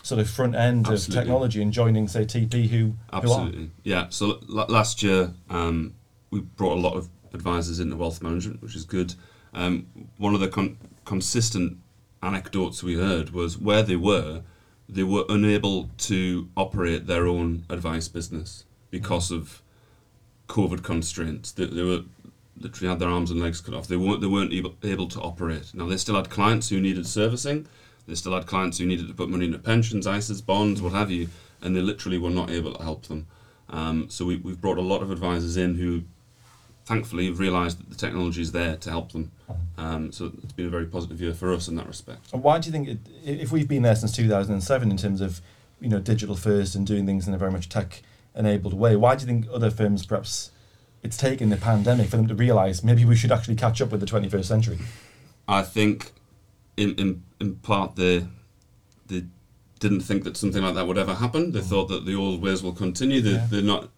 [0.05, 1.19] sort of front end Absolutely.
[1.19, 4.07] of technology and joining, say, TP, who Absolutely, who yeah.
[4.11, 5.95] So l- last year um,
[6.31, 9.15] we brought a lot of advisors into wealth management, which is good.
[9.53, 9.87] Um,
[10.19, 11.79] one of the con- consistent
[12.23, 14.43] anecdotes we heard was where they were,
[14.89, 19.62] they were unable to operate their own advice business because of
[20.49, 21.53] COVID constraints.
[21.53, 22.03] They, they were
[22.59, 23.89] literally had their arms and legs cut off.
[23.89, 25.73] They weren't they weren't able, able to operate.
[25.75, 27.67] Now they still had clients who needed servicing.
[28.07, 31.11] They still had clients who needed to put money into pensions, ISAs, bonds, what have
[31.11, 31.29] you,
[31.61, 33.27] and they literally were not able to help them.
[33.71, 36.03] Um, so we, we've brought a lot of advisors in who,
[36.85, 39.31] thankfully, have realised that the technology is there to help them.
[39.79, 42.33] Um, so it's been a very positive year for us in that respect.
[42.33, 45.41] And why do you think, it, if we've been there since 2007 in terms of,
[45.81, 47.69] you know, digital first and doing things in a very much
[48.35, 50.51] tech-enabled way, why do you think other firms perhaps
[51.03, 54.01] it's taken the pandemic for them to realise maybe we should actually catch up with
[54.01, 54.79] the 21st century?
[55.49, 56.13] I think,
[56.77, 58.27] in in, in part, they
[59.09, 59.25] they
[59.81, 61.53] didn't think that something like that would ever happen.
[61.53, 63.21] They thought that the old ways will continue.
[63.21, 63.47] They, Yeah.
[63.51, 63.91] They're not.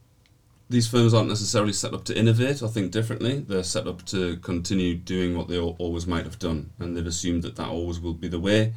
[0.70, 3.40] These firms aren't necessarily set up to innovate or think differently.
[3.40, 7.42] They're set up to continue doing what they always might have done, and they've assumed
[7.42, 8.72] that that always will be the way.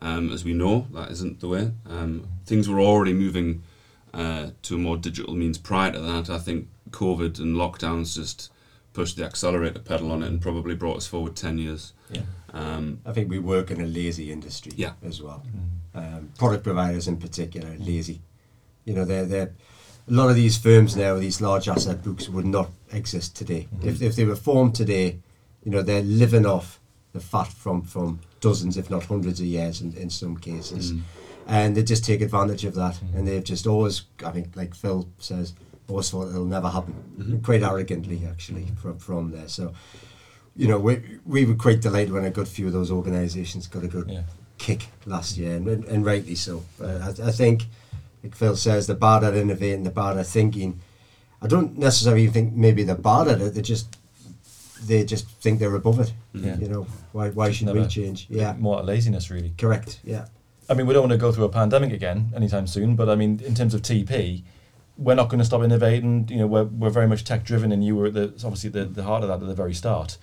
[0.00, 1.72] Um, as we know, that isn't the way.
[1.88, 3.62] Um, things were already moving
[4.14, 6.28] uh, to a more digital means prior to that.
[6.30, 8.50] I think COVID and lockdowns just
[8.92, 11.92] pushed the accelerator pedal on it and probably brought us forward ten years.
[12.10, 12.22] Yeah.
[12.52, 14.92] Um, I think we work in a lazy industry Yeah.
[15.02, 15.42] as well.
[15.94, 18.20] Um, product providers in particular are lazy.
[18.84, 19.52] You know, they're, they're
[20.08, 23.68] a lot of these firms now, these large asset books would not exist today.
[23.82, 25.20] If, if they were formed today,
[25.64, 26.78] you know, they're living off
[27.14, 30.92] the fat from, from dozens, if not hundreds of years in, in some cases.
[31.46, 33.00] And they just take advantage of that.
[33.00, 33.24] And mm-hmm.
[33.26, 35.54] they've just always, I think, like Phil says,
[35.88, 36.94] always thought it'll never happen.
[37.18, 37.38] Mm-hmm.
[37.40, 38.76] Quite arrogantly, actually, mm-hmm.
[38.76, 39.48] from, from there.
[39.48, 39.74] So,
[40.56, 43.84] you know, we, we were quite delighted when a good few of those organisations got
[43.84, 44.22] a good Yeah.
[44.58, 46.64] kick last year, and, and rightly so.
[46.80, 47.64] Uh, I, I think,
[48.22, 50.80] like Phil says, they're bad at innovating, they're bad at thinking.
[51.40, 53.54] I don't necessarily think maybe they're bad at it.
[53.54, 53.98] They just
[54.84, 56.12] they just think they're above it.
[56.34, 56.56] Yeah.
[56.56, 58.26] You know, why why should we change?
[58.30, 59.52] Yeah, More laziness, really.
[59.58, 60.00] correct.
[60.04, 60.26] Yeah,
[60.72, 63.14] I mean, we don't want to go through a pandemic again anytime soon, but I
[63.14, 64.42] mean, in terms of TP,
[64.96, 66.26] we're not going to stop innovating.
[66.30, 68.86] You know, we're, we're very much tech driven, and you were at the, obviously the,
[68.86, 70.16] the heart of that at the very start.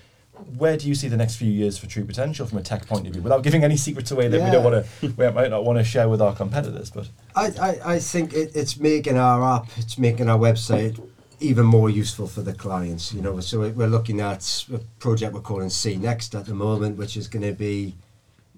[0.57, 3.05] Where do you see the next few years for True Potential from a tech point
[3.05, 5.65] of view, without giving any secrets away that we don't want to, we might not
[5.65, 6.89] want to share with our competitors?
[6.89, 10.99] But I I, I think it, it's making our app, it's making our website
[11.39, 13.13] even more useful for the clients.
[13.13, 16.97] You know, so we're looking at a project we're calling C Next at the moment,
[16.97, 17.95] which is going to be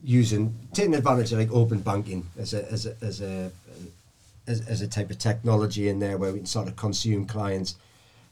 [0.03, 3.51] using taking advantage of like open banking as a as a as a
[4.47, 7.75] as, as a type of technology in there where we can sort of consume clients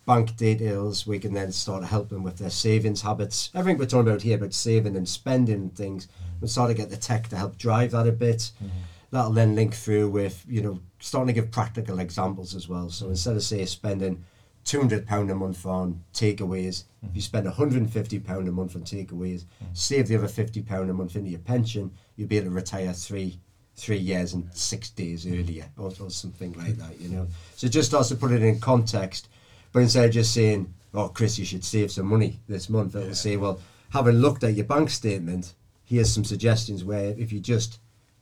[0.06, 1.06] bank details.
[1.06, 3.52] We can then start helping with their savings habits.
[3.54, 6.42] Everything we're talking about here about saving and spending and things mm-hmm.
[6.42, 8.52] we sort of get the tech to help drive that a bit.
[8.64, 8.68] Mm-hmm.
[9.12, 12.90] That'll then link through with you know starting to give practical examples as well.
[12.90, 14.24] So instead of say spending
[14.70, 19.46] 200 pound a month on takeaways if you spend 150 pound a month on takeaways
[19.74, 22.94] save the other 50 pound a month into your pension you'll be able to retire
[22.94, 23.40] three
[23.76, 27.90] three years and six days earlier or, or something like that you know so just
[27.90, 29.28] starts to put it in context
[29.74, 33.16] but instead of just saying oh chris you should save some money this month it'll
[33.16, 37.80] say well having looked at your bank statement here's some suggestions where if you just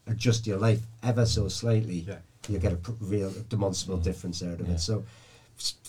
[0.08, 2.20] adjust your life ever so slightly Yeah.
[2.48, 4.76] you'll get a real demonstrable difference out of Yeah.
[4.76, 5.04] it so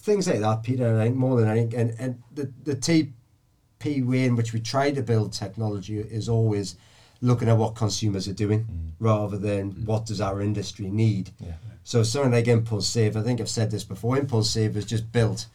[0.08, 4.24] things like that peter i think more than anything and, and the, the tp way
[4.24, 6.76] in which we try to build technology is always
[7.20, 8.66] looking at what consumers are doing
[9.00, 11.52] rather than what does our industry need yeah,
[11.88, 14.18] so something like Impulse Save, I think I've said this before.
[14.18, 15.46] Impulse Save was just built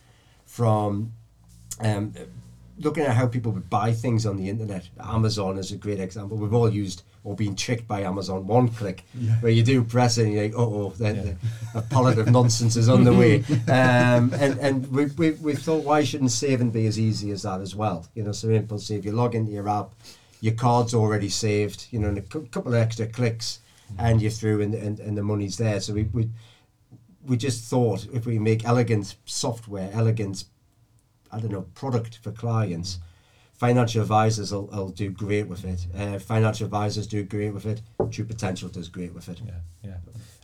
[0.47, 1.13] from
[1.79, 2.15] um,
[2.79, 4.89] looking at how people would buy things on the internet.
[4.99, 6.35] Amazon is a great example.
[6.35, 9.35] We've all used or being tricked by Amazon one click, Yeah.
[9.39, 11.13] where you do press it and you're like, oh, oh, Yeah.
[11.13, 11.35] the,
[11.75, 13.43] a pallet of nonsense is on the way.
[13.69, 17.61] Um, and and we, we, we thought, why shouldn't saving be as easy as that
[17.61, 18.05] as well?
[18.13, 19.91] You know, so Impulse Save, you log into your app,
[20.41, 23.59] your card's already saved, you know, and a cou- couple of extra clicks
[23.97, 25.79] and you're through and, and, and the money's there.
[25.79, 26.29] So we, we
[27.25, 30.43] we just thought if we make elegant software, elegant,
[31.31, 32.99] I don't know, product for clients,
[33.67, 35.87] financial advisors will, will do great with it.
[35.97, 37.81] Uh, financial advisors do great with it.
[38.11, 39.39] True Potential does great with it.
[39.45, 39.97] yeah, yeah.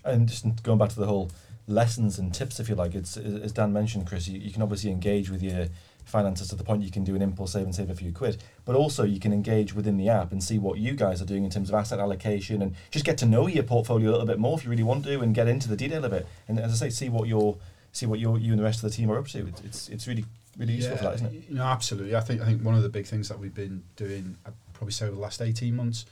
[0.06, 1.30] And just going back to the whole
[1.68, 4.30] lessons and tips, if you like, it's as Dan mentioned, Chris.
[4.30, 5.68] You, you can obviously engage with your
[6.06, 8.42] finances to the point you can do an impulse save and save a few quid,
[8.64, 11.44] but also you can engage within the app and see what you guys are doing
[11.44, 14.40] in terms of asset allocation and just get to know your portfolio a little bit
[14.40, 16.26] more if you really want to and get into the detail of it.
[16.48, 17.58] And as I say, see what your
[17.92, 19.46] see what your you and the rest of the team are up to.
[19.46, 20.24] It's it's, it's really
[20.58, 21.44] really useful for that, isn't it?
[21.50, 22.16] You know, absolutely.
[22.16, 24.94] I think I think one of the big things that we've been doing, I'd probably
[24.94, 26.06] say over the last eighteen months,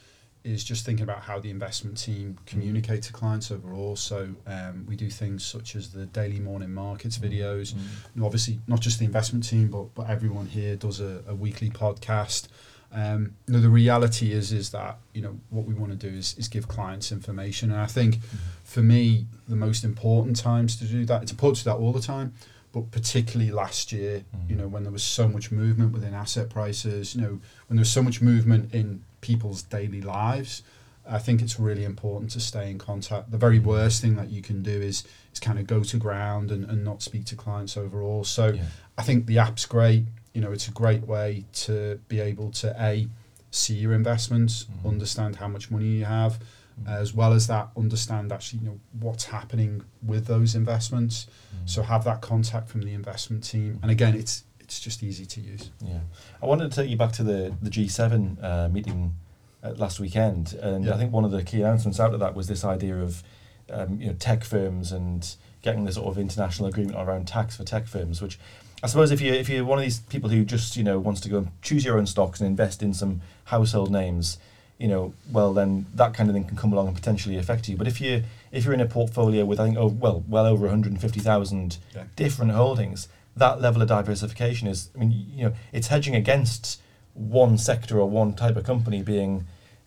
[0.44, 3.96] is just thinking about how the investment team communicate to clients overall.
[3.96, 7.28] So um, we do things such as the daily morning markets mm.
[7.28, 7.74] videos.
[7.74, 7.80] Mm.
[8.14, 11.70] And obviously, not just the investment team, but but everyone here does a, a weekly
[11.70, 12.48] podcast.
[12.90, 16.16] Um, you know, the reality is is that you know what we want to do
[16.16, 18.36] is, is give clients information, and I think mm-hmm.
[18.64, 21.22] for me the most important times to do that.
[21.22, 22.32] It's important to do that all the time,
[22.72, 24.50] but particularly last year, mm-hmm.
[24.50, 27.82] you know, when there was so much movement within asset prices, you know, when there
[27.82, 30.62] was so much movement in people's daily lives,
[31.08, 33.30] I think it's really important to stay in contact.
[33.30, 36.50] The very worst thing that you can do is is kind of go to ground
[36.50, 38.24] and, and not speak to clients overall.
[38.24, 38.62] So yeah.
[38.98, 40.04] I think the app's great.
[40.34, 43.08] You know, it's a great way to be able to a
[43.50, 44.88] see your investments, mm-hmm.
[44.88, 46.44] understand how much money you have, mm-hmm.
[46.86, 51.26] As well as that understand actually you know what's happening with those investments.
[51.54, 51.66] Mm-hmm.
[51.66, 53.78] So have that contact from the investment team.
[53.82, 55.70] And again, it's it's just easy to use.
[55.84, 56.00] Yeah,
[56.42, 59.14] I wanted to take you back to the the G7 uh, meeting
[59.62, 60.94] uh, last weekend, and yeah.
[60.94, 63.22] I think one of the key announcements out of that was this idea of
[63.70, 67.64] um, you know tech firms and getting this sort of international agreement around tax for
[67.64, 68.38] tech firms, which
[68.82, 71.20] I suppose if you if you're one of these people who just you know wants
[71.22, 74.38] to go and choose your own stocks and invest in some household names,
[74.78, 77.76] you know, well then that kind of thing can come along and potentially affect you.
[77.76, 80.66] But if you if you're in a portfolio with I think oh well well over
[80.66, 82.04] 150,000 yeah.
[82.16, 86.80] different holdings, that level of diversification is I mean you know it's hedging against
[87.14, 89.46] one sector or one type of company being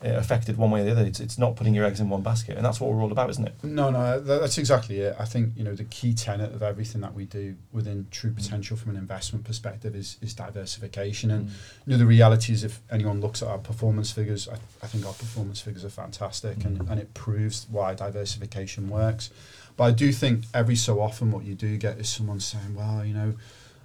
[0.09, 1.05] affected one way or the other.
[1.05, 3.29] It's, it's not putting your eggs in one basket, and that's what we're all about,
[3.29, 3.55] isn't it?
[3.63, 5.15] No, no, that's exactly it.
[5.19, 8.35] I think you know the key tenet of everything that we do within True mm.
[8.35, 11.51] Potential from an investment perspective is is diversification, and mm.
[11.85, 15.05] you know the reality is if anyone looks at our performance figures, I, I think
[15.05, 16.65] our performance figures are fantastic, mm.
[16.65, 19.29] and and it proves why diversification works.
[19.77, 23.05] But I do think every so often what you do get is someone saying, well,
[23.05, 23.33] you know,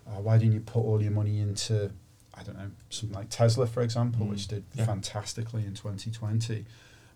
[0.07, 1.91] uh, why didn't you put all your money into
[2.39, 4.31] I don't know, something like Tesla, for example, mm.
[4.31, 4.85] which did yeah.
[4.85, 6.65] fantastically in 2020.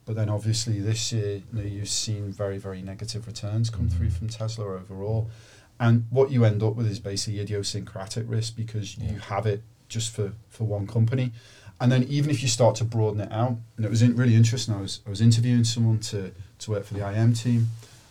[0.07, 3.93] But then obviously this year, you know, you've seen very, very negative returns come mm.
[3.93, 5.31] through from Tesla overall.
[5.79, 9.13] And what you end up with is basically idiosyncratic risk because yeah.
[9.13, 11.33] you have it just for, for one company.
[11.81, 14.35] And then even if you start to broaden it out, and it was in, really
[14.35, 17.69] interesting, I was, I was interviewing someone to, to work for the IM team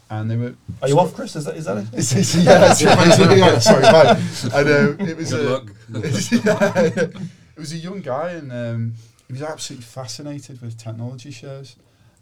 [0.10, 0.56] and they were.
[0.82, 1.36] Are you off, Chris?
[1.36, 2.36] Is that is that it?
[2.44, 4.20] yeah, yeah, sorry, bye.
[4.54, 8.94] And um, it was a, it was a young guy, and um,
[9.28, 11.76] he was absolutely fascinated with technology shares,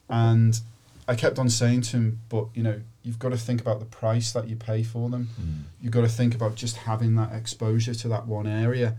[0.09, 0.59] and
[1.07, 3.85] I kept on saying to him, but you know, you've got to think about the
[3.85, 5.29] price that you pay for them.
[5.41, 5.63] Mm.
[5.81, 8.97] You've got to think about just having that exposure to that one area.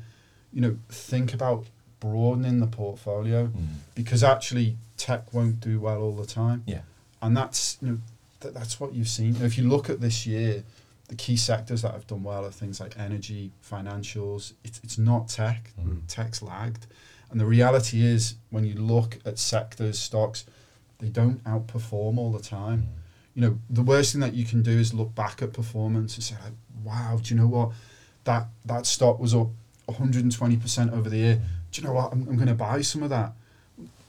[0.53, 1.67] You know, think about
[2.01, 3.67] broadening the portfolio mm.
[3.95, 6.63] because actually tech won't do well all the time.
[6.67, 6.81] Yeah.
[7.21, 7.99] And that's you know
[8.41, 9.37] that, that's what you've seen.
[9.43, 10.65] If you look at this year,
[11.09, 14.53] the key sectors that have done well are things like energy, financials.
[14.63, 15.73] It's, it's not tech.
[15.81, 16.03] Mm.
[16.07, 16.87] Tech's lagged.
[17.31, 20.45] And the reality is, when you look at sectors, stocks,
[20.99, 22.81] they don't outperform all the time.
[22.81, 22.87] Mm.
[23.35, 26.25] You know, the worst thing that you can do is look back at performance and
[26.25, 26.53] say, like,
[26.85, 27.73] wow, do you know what?
[28.25, 29.49] That that stock was up
[29.89, 31.37] 120% over the year.
[31.37, 31.41] Mm.
[31.73, 32.13] Do you know what?
[32.13, 33.33] I'm, I'm going to buy some of that.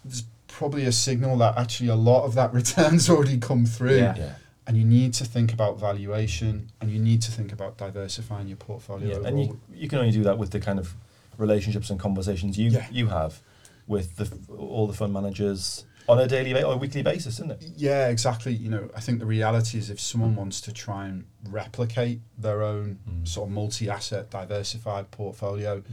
[0.03, 3.97] There's probably a signal that actually a lot of that return's already come through.
[3.97, 4.15] Yeah.
[4.17, 4.33] yeah.
[4.67, 8.57] And you need to think about valuation and you need to think about diversifying your
[8.57, 9.19] portfolio.
[9.19, 9.27] Yeah.
[9.27, 10.93] And you, you can only do that with the kind of
[11.37, 12.85] relationships and conversations you yeah.
[12.91, 13.41] you have
[13.87, 17.63] with the all the fund managers on a daily or a weekly basis, isn't it?
[17.77, 18.51] Yeah, exactly.
[18.51, 22.63] You know, I think the reality is if someone wants to try and replicate their
[22.63, 23.27] own mm.
[23.27, 25.85] sort of multi-asset diversified portfolio, mm.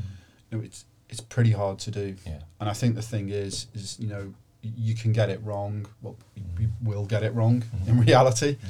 [0.50, 2.16] you know, it's it's pretty hard to do.
[2.26, 2.40] Yeah.
[2.60, 5.86] And I think the thing is is you know you can get it wrong.
[6.02, 6.16] Well,
[6.58, 7.90] you will get it wrong mm-hmm.
[7.90, 8.56] in reality.
[8.56, 8.68] Mm-hmm.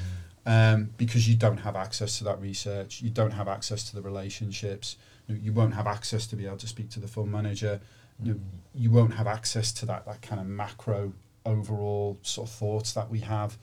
[0.48, 4.00] Um, because you don't have access to that research, you don't have access to the
[4.02, 4.96] relationships,
[5.26, 7.80] you, won't have access to be able to speak to the fund manager,
[8.22, 8.42] you, mm-hmm.
[8.72, 11.12] you won't have access to that that kind of macro
[11.44, 13.58] overall sort of thoughts that we have.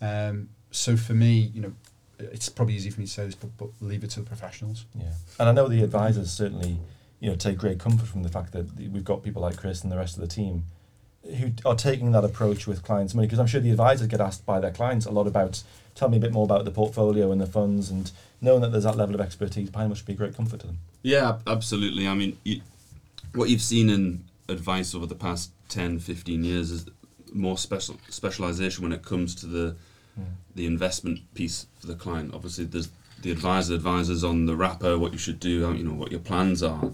[0.00, 0.30] Mm-hmm.
[0.30, 1.72] Um, so for me, you know,
[2.18, 4.86] it's probably easy for me to say this, but, but leave it to the professionals.
[4.98, 6.80] Yeah, and I know the advisors certainly,
[7.20, 9.92] you know, take great comfort from the fact that we've got people like Chris and
[9.92, 10.64] the rest of the team
[11.24, 13.26] who are taking that approach with clients' money?
[13.26, 15.62] Because I'm sure the advisors get asked by their clients a lot about,
[15.94, 18.10] tell me a bit more about the portfolio and the funds, and
[18.40, 20.78] knowing that there's that level of expertise behind must be a great comfort to them.
[21.02, 22.06] Yeah, absolutely.
[22.06, 22.60] I mean, you,
[23.34, 26.86] what you've seen in advice over the past 10, 15 years is
[27.32, 29.76] more special specialization when it comes to the
[30.18, 30.24] mm.
[30.54, 32.32] the investment piece for the client.
[32.32, 32.88] Obviously, there's
[33.22, 36.62] the advisor advisors on the wrapper, what you should do, you know, what your plans
[36.62, 36.90] are.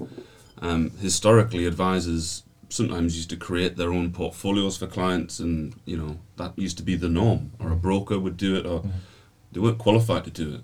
[0.63, 6.19] Um, historically, advisors sometimes used to create their own portfolios for clients, and you know
[6.37, 7.53] that used to be the norm.
[7.61, 8.99] Or a broker would do it, or mm-hmm.
[9.53, 10.61] they weren't qualified to do it.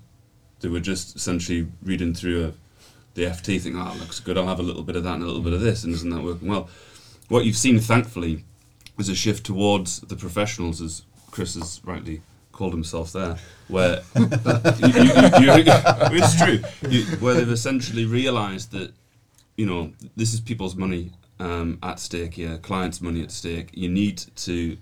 [0.61, 2.53] They were just essentially reading through a,
[3.13, 4.37] the FT, thinking, "Oh, looks good.
[4.37, 6.09] I'll have a little bit of that and a little bit of this," and isn't
[6.09, 6.69] that working well?
[7.27, 8.45] What you've seen, thankfully,
[8.97, 12.21] is a shift towards the professionals, as Chris has rightly
[12.53, 15.63] called himself there, where you, you, you,
[16.15, 16.57] it's true,
[17.19, 18.93] where they've essentially realised that
[19.57, 23.69] you know this is people's money um, at stake here, clients' money at stake.
[23.73, 24.77] You need to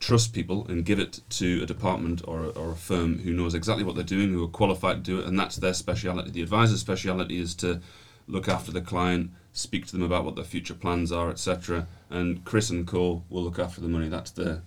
[0.00, 3.54] trust people and give it to a department or a, or a firm who knows
[3.54, 6.30] exactly what they're doing, who are qualified to do it, and that's their speciality.
[6.30, 7.80] The advisor's speciality is to
[8.26, 11.86] look after the client, speak to them about what their future plans are, etc.
[12.08, 14.08] And Chris and Co will look after the money.
[14.08, 14.62] That's their,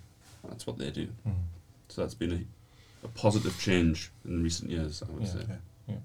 [0.46, 1.08] that's what they do.
[1.26, 1.34] Mm.
[1.88, 5.38] So that's been a, a, positive change in recent years, I would yeah, say.
[5.48, 5.56] Yeah,
[5.88, 5.96] yeah.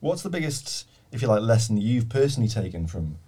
[0.00, 3.18] What's the biggest, if you like, lesson you've personally taken from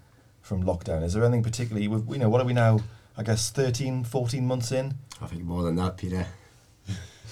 [0.44, 1.02] from lockdown?
[1.02, 1.84] Is there anything particularly?
[1.84, 2.80] You know, what are we now?
[3.16, 4.94] I guess 13, 14 months in.
[5.20, 6.26] I think more than that, Peter.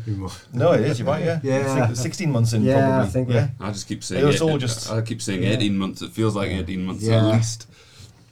[0.53, 0.99] no, it is.
[0.99, 1.39] You might, yeah.
[1.43, 1.93] Yeah.
[1.93, 3.07] Sixteen months in, yeah, probably.
[3.07, 3.29] I think.
[3.29, 3.49] Yeah.
[3.59, 4.25] I just keep saying.
[4.25, 4.89] It It's all just.
[4.89, 5.49] I keep saying yeah.
[5.49, 6.01] eighteen months.
[6.01, 7.17] It feels like eighteen months yeah.
[7.17, 7.67] at least.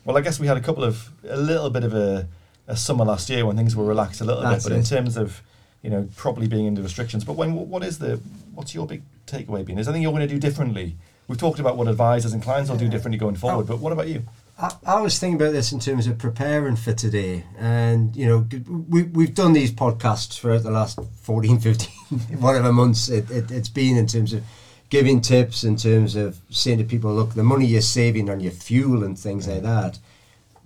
[0.03, 2.27] Well, I guess we had a couple of a little bit of a,
[2.67, 4.79] a summer last year when things were relaxed a little That's bit, but it.
[4.79, 5.43] in terms of
[5.83, 7.23] you know probably being into restrictions.
[7.23, 8.19] But when what is the
[8.55, 9.77] what's your big takeaway been?
[9.77, 10.95] Is anything you're going to do differently?
[11.27, 13.73] We've talked about what advisors and clients will do differently going forward, oh.
[13.73, 14.23] but what about you?
[14.63, 17.43] I, I, was thinking about this in terms of preparing for today.
[17.59, 18.47] And, you know,
[18.87, 23.67] we, we've done these podcasts for the last 14, 15, whatever months it, it, it's
[23.67, 24.41] been in terms of
[24.89, 28.53] giving tips, in terms of saying to people, look, the money you're saving on your
[28.53, 29.99] fuel and things like that,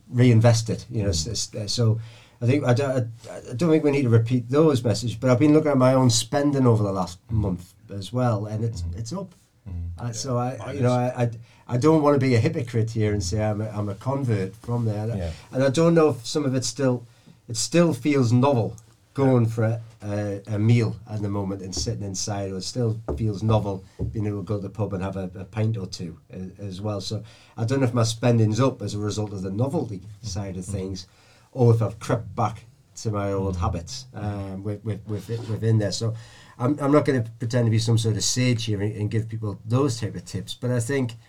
[0.10, 0.86] reinvest it.
[0.92, 2.00] You know, so, so
[2.40, 5.40] I think I don't, I don't think we need to repeat those messages, but I've
[5.40, 9.00] been looking at my own spending over the last month as well, and it's mm-hmm.
[9.00, 9.34] it's up.
[9.68, 10.06] Mm-hmm.
[10.06, 11.30] Uh, so I, you know, I, I
[11.70, 14.56] I don't want to be a hypocrite here and say I'm a, I'm a convert
[14.56, 15.08] from there.
[15.08, 15.32] Yeah.
[15.52, 17.06] And I don't know if some of it still,
[17.50, 18.78] it still feels novel
[19.14, 19.50] going yeah.
[19.50, 22.52] for a, a, a, meal at the moment and sitting inside.
[22.52, 25.44] It still feels novel being able to go to the pub and have a, a
[25.44, 27.02] pint or two as, as, well.
[27.02, 27.24] So
[27.58, 30.66] I don't know if my spending's up as a result of the novelty side of
[30.66, 31.08] things
[31.52, 32.64] or if I've crept back
[32.98, 35.92] to my old habits um, with, with, with it, within there.
[35.92, 36.14] So
[36.58, 39.12] I'm, I'm not going to pretend to be some sort of sage here and, and
[39.12, 41.12] give people those type of tips, but I think–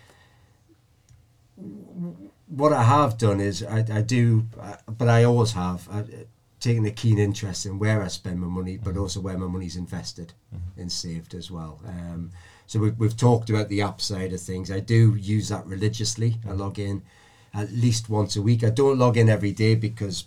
[2.49, 4.47] what I have done is I, I do,
[4.87, 6.05] but I always have I,
[6.61, 9.77] taken a keen interest in where I spend my money, but also where my money's
[9.77, 10.81] invested mm-hmm.
[10.81, 11.81] and saved as well.
[11.87, 12.31] Um,
[12.66, 14.71] so we've, we've talked about the app side of things.
[14.71, 16.37] I do use that religiously.
[16.49, 17.03] I log in
[17.55, 18.64] at least once a week.
[18.64, 20.27] I don't log in every day because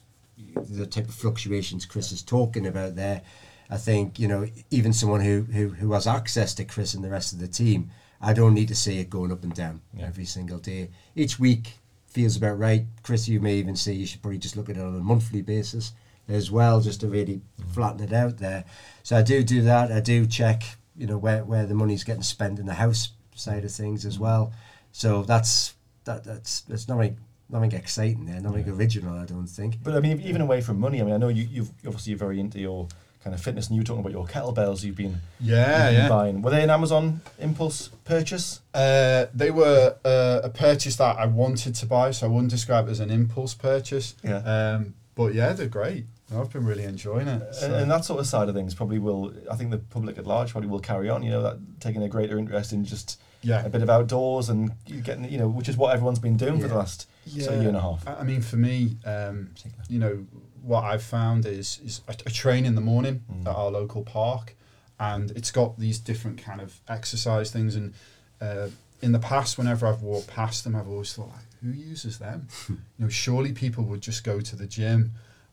[0.56, 3.22] the type of fluctuations Chris is talking about there.
[3.70, 7.10] I think you know even someone who, who who has access to Chris and the
[7.10, 7.90] rest of the team
[8.22, 10.06] I don't need to see it going up and down yeah.
[10.06, 10.90] every single day.
[11.16, 11.74] Each week
[12.08, 12.86] feels about right.
[13.04, 15.42] Chris, you may even say you should probably just look at it on a monthly
[15.42, 15.94] basis
[16.28, 17.74] as well, just to really mm.
[17.74, 18.64] flatten it out there.
[19.04, 19.92] So I do do that.
[19.92, 20.64] I do check,
[20.96, 24.18] you know, where, where the money's getting spent in the house side of things as
[24.18, 24.22] mm.
[24.22, 24.54] well.
[24.92, 27.18] So that's that that's that's nothing
[27.50, 28.74] nothing exciting there, nothing yeah.
[28.74, 29.18] original.
[29.18, 29.78] I don't think.
[29.84, 32.20] But I mean, even away from money, I mean, I know you you've obviously you're
[32.20, 32.88] very into your
[33.24, 36.04] kind of fitness, and you were talking about your kettlebells you've been yeah, you've been
[36.04, 36.10] yeah.
[36.10, 36.42] buying.
[36.42, 38.62] Were they an Amazon impulse purchase?
[38.74, 42.88] Uh, they were uh, a purchase that I wanted to buy, so I wouldn't describe
[42.88, 44.16] it as an impulse purchase.
[44.24, 44.38] Yeah.
[44.38, 46.06] Um, but yeah, they're great.
[46.36, 47.56] I've been really enjoying it.
[47.56, 47.66] So.
[47.66, 49.34] And, and, that sort of side of things probably will.
[49.52, 51.24] I think the public at large probably will carry on.
[51.24, 53.66] You know, that taking a greater interest in just yeah.
[53.66, 54.72] a bit of outdoors and
[55.04, 56.62] getting you know, which is what everyone's been doing yeah.
[56.62, 57.52] for the last yeah.
[57.52, 58.08] year and a half.
[58.08, 59.50] I mean, for me, um,
[59.90, 60.26] you know,
[60.62, 63.42] what I've found is is I, I train in the morning mm.
[63.48, 64.56] at our local park,
[65.00, 67.76] and it's got these different kind of exercise things.
[67.76, 67.94] And
[68.40, 68.68] uh,
[69.02, 72.48] in the past, whenever I've walked past them, I've always thought, like, who uses them?
[72.70, 75.12] you know, surely people would just go to the gym.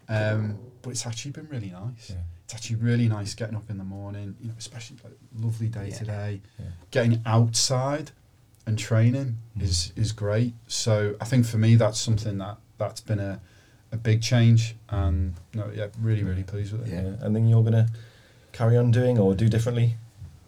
[0.09, 2.11] Um, but it's actually been really nice.
[2.11, 2.23] Yeah.
[2.45, 5.89] It's actually really nice getting up in the morning, you know, especially like lovely day
[5.89, 5.99] yeah.
[5.99, 6.41] today.
[6.59, 6.67] Yeah.
[6.91, 8.11] Getting outside
[8.67, 9.63] and training mm.
[9.63, 10.55] is is great.
[10.67, 13.41] So I think for me that's something that that's been a
[13.93, 16.93] a big change, and no, yeah, really, really pleased with it.
[16.93, 17.89] Yeah, and then you're gonna
[18.53, 19.97] carry on doing or do differently.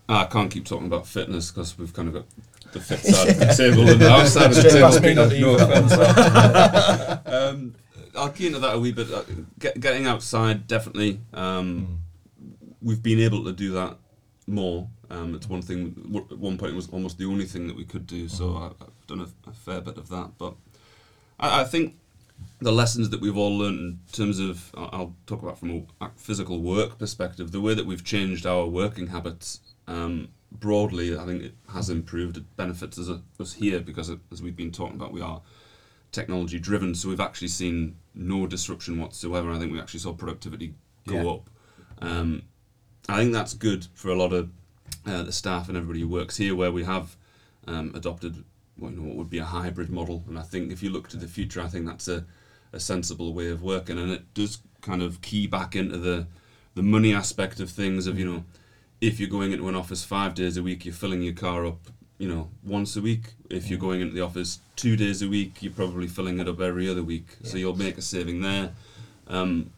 [0.09, 2.25] I can't keep talking about fitness because we've kind of got
[2.73, 4.63] the fit side of the table and the outside of the
[5.31, 5.57] table.
[7.27, 7.75] No um,
[8.17, 9.11] I'll key into that a wee bit.
[9.11, 9.23] Uh,
[9.59, 11.21] get, getting outside, definitely.
[11.33, 12.03] Um,
[12.43, 12.67] mm.
[12.83, 13.99] We've been able to do that
[14.47, 14.89] more.
[15.11, 16.27] Um, it's one thing.
[16.31, 18.29] At one point, it was almost the only thing that we could do.
[18.29, 18.59] So mm.
[18.59, 20.33] I, have done a, a, fair bit of that.
[20.39, 20.55] But
[21.39, 21.97] I, I think
[22.61, 26.61] the lessons that we've all learned in terms of I'll talk about from a physical
[26.61, 31.55] work perspective, the way that we've changed our working habits um, broadly, I think it
[31.73, 32.37] has improved.
[32.37, 33.09] It benefits us,
[33.39, 35.41] us here because, as we've been talking about, we are
[36.13, 36.95] technology driven.
[36.95, 39.51] So we've actually seen no disruption whatsoever.
[39.51, 40.75] I think we actually saw productivity
[41.07, 41.31] go yeah.
[41.31, 41.51] up.
[42.03, 42.43] Um,
[43.09, 44.51] I think that's good for a lot of
[45.07, 47.17] uh, the staff and everybody who works here, where we have
[47.67, 48.45] um, adopted
[48.77, 50.25] what, you know, what would be a hybrid model.
[50.29, 52.25] And I think if you look to the future, I think that's a
[52.73, 56.27] a sensible way of working, and it does kind of key back into the
[56.75, 58.07] the money aspect of things.
[58.07, 58.45] Of you know,
[59.01, 61.79] if you're going into an office five days a week, you're filling your car up.
[62.19, 63.33] You know, once a week.
[63.49, 66.61] If you're going into the office two days a week, you're probably filling it up
[66.61, 67.27] every other week.
[67.41, 67.51] Yeah.
[67.51, 68.73] So you'll make a saving there.
[69.27, 69.73] Um,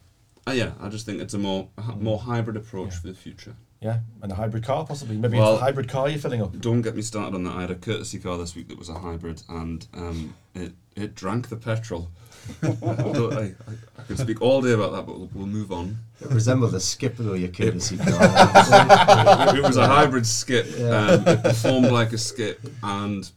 [0.45, 2.99] uh, yeah, I just think it's a more a more hybrid approach yeah.
[2.99, 3.55] for the future.
[3.79, 5.17] Yeah, and a hybrid car possibly.
[5.17, 6.57] Maybe well, it's a hybrid car you're filling up.
[6.59, 7.55] Don't get me started on that.
[7.55, 11.15] I had a courtesy car this week that was a hybrid, and um, it it
[11.15, 12.09] drank the petrol.
[12.63, 13.53] I, I,
[13.97, 15.97] I, can speak all day about that, but we'll, we'll move on.
[16.21, 18.07] It resembled a skip or your courtesy car.
[18.09, 20.67] it, it, was a hybrid skip.
[20.77, 20.89] Yeah.
[20.89, 23.29] Um, it performed like a skip, and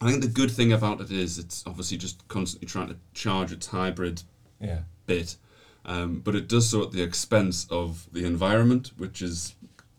[0.00, 3.52] I think the good thing about it is it's obviously just constantly trying to charge
[3.52, 4.22] its hybrid
[4.60, 4.80] yeah.
[5.06, 5.36] bit.
[5.86, 9.54] Um, but it does so at the expense of the environment, which is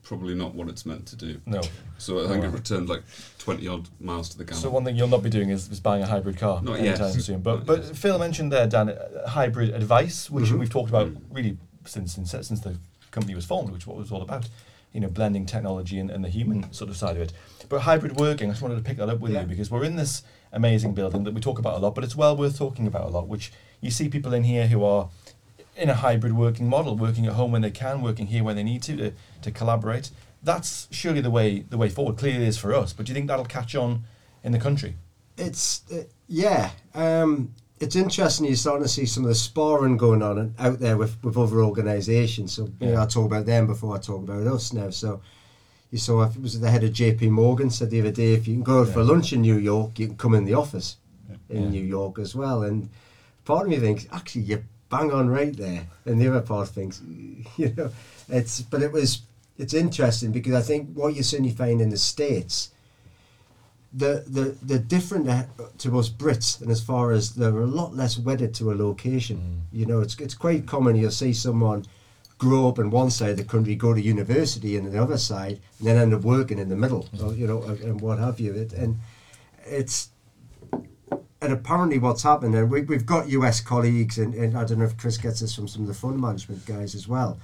[0.06, 1.42] probably not what it's meant to do.
[1.46, 1.62] No.
[1.98, 3.04] So I think it returned like
[3.40, 4.62] 20 odd miles to the gallon.
[4.62, 7.12] So one thing you'll not be doing is, is buying a hybrid car not anytime
[7.12, 7.22] yet.
[7.22, 7.42] soon.
[7.42, 10.60] But but Phil mentioned there, Dan, uh, hybrid advice, which mm-hmm.
[10.60, 12.78] we've talked about really since, since since the
[13.12, 14.48] company was formed, which what it was all about.
[14.94, 17.34] You know, blending technology and, and the human sort of side of it.
[17.68, 19.42] But hybrid working, I just wanted to pick that up with yeah.
[19.42, 22.16] you because we're in this amazing building that we talk about a lot, but it's
[22.16, 23.52] well worth talking about a lot, which
[23.82, 25.10] you see people in here who are
[25.76, 28.64] in a hybrid working model, working at home when they can, working here when they
[28.64, 30.12] need to, to, to collaborate
[30.46, 32.18] that's surely the way the way forward.
[32.18, 32.94] Clearly, it is for us.
[32.94, 34.04] But do you think that'll catch on
[34.44, 34.96] in the country?
[35.38, 36.70] It's uh, yeah.
[36.94, 38.46] Um, it's interesting.
[38.46, 41.62] You're starting to see some of the sparring going on out there with, with other
[41.62, 42.54] organisations.
[42.54, 44.92] So you know, I talk about them before I talk about us now.
[44.92, 45.20] So
[45.92, 47.30] you saw if it was the head of J.P.
[47.30, 48.94] Morgan said the other day, if you can go yeah.
[48.94, 50.98] for lunch in New York, you can come in the office
[51.30, 51.58] yeah.
[51.58, 51.70] in yeah.
[51.70, 52.64] New York as well.
[52.64, 52.90] And
[53.44, 57.02] part of me thinks actually you're bang on right there, and the other part thinks
[57.58, 57.92] you know
[58.30, 58.62] it's.
[58.62, 59.22] But it was
[59.58, 62.72] it's interesting because I think what you're certainly find in the states,
[63.94, 65.28] the the the different
[65.80, 69.38] to us Brits, and as far as they're a lot less wedded to a location.
[69.38, 69.80] Mm.
[69.80, 71.86] You know, it's it's quite common you'll see someone
[72.38, 75.60] grow up in one side of the country, go to university in the other side,
[75.80, 77.24] and then end up working in the middle, mm.
[77.26, 78.54] or, you know, and what have you.
[78.54, 79.00] It and
[79.66, 80.10] it's
[81.46, 84.86] and apparently what's happened, and we, we've got US colleagues, and, and I don't know
[84.86, 87.40] if Chris gets this from some of the fund management guys as well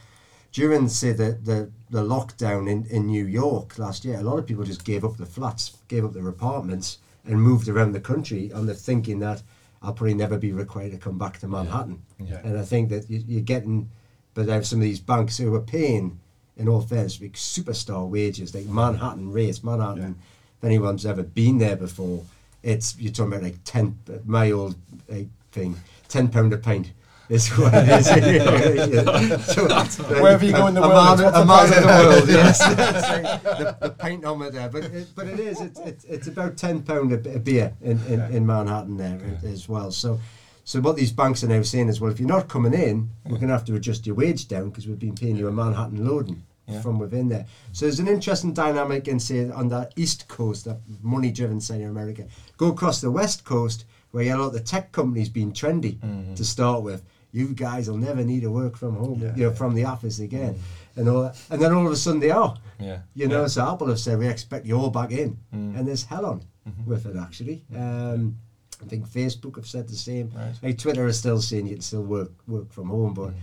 [0.51, 4.45] during say the, the, the lockdown in, in New York last year, a lot of
[4.45, 8.51] people just gave up the flats, gave up their apartments, and moved around the country
[8.51, 9.41] on the thinking that
[9.81, 12.01] I'll probably never be required to come back to Manhattan.
[12.19, 12.25] Yeah.
[12.31, 12.41] Yeah.
[12.43, 13.89] And I think that you, are getting,
[14.33, 16.19] but have some of these banks who are paying,
[16.57, 20.01] in all fairness, big superstar wages, like Manhattan rates, Manhattan.
[20.01, 20.59] Yeah.
[20.59, 22.23] If anyone's ever been there before,
[22.63, 23.97] it's you're talking about like ten.
[24.25, 24.75] My old
[25.07, 25.75] like, thing,
[26.07, 26.91] ten pound a pint
[27.29, 29.45] is what it is.
[29.53, 32.59] so, Wherever you go in the world, a man, a man in the world, yes.
[33.43, 35.61] the, the paint on there, but it, but it is.
[35.61, 39.49] It's, it's, it's about ten pound a, a beer in, in, in Manhattan there yeah.
[39.49, 39.91] as well.
[39.91, 40.19] So.
[40.63, 43.37] So what these banks are now saying is, well, if you're not coming in, we're
[43.37, 46.05] going to have to adjust your wage down because we've been paying you a Manhattan
[46.05, 46.81] loading yeah.
[46.81, 47.45] from within there.
[47.71, 51.89] So there's an interesting dynamic in say on that east coast, that money-driven side of
[51.89, 52.25] America.
[52.57, 55.53] Go across the west coast where you have a lot of the tech companies being
[55.53, 56.33] trendy mm-hmm.
[56.35, 59.53] to start with you guys will never need to work from home, yeah, you know,
[59.53, 60.97] from the office again, mm.
[60.97, 61.41] and all that.
[61.49, 62.57] And then all of a sudden they are.
[62.79, 62.99] Yeah.
[63.15, 65.77] You know, so Apple have said we expect you all back in, mm.
[65.77, 66.89] and there's hell on mm-hmm.
[66.89, 67.63] with it actually.
[67.75, 68.37] Um,
[68.81, 70.31] I think Facebook have said the same.
[70.35, 70.53] Right.
[70.61, 73.29] Like Twitter is still saying you can still work work from home, but.
[73.29, 73.35] Mm.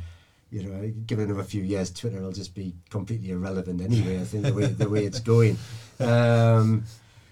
[0.51, 4.21] You know, given another few years, Twitter will just be completely irrelevant anyway.
[4.21, 5.59] I think the way the way it's going.
[6.01, 6.85] Um,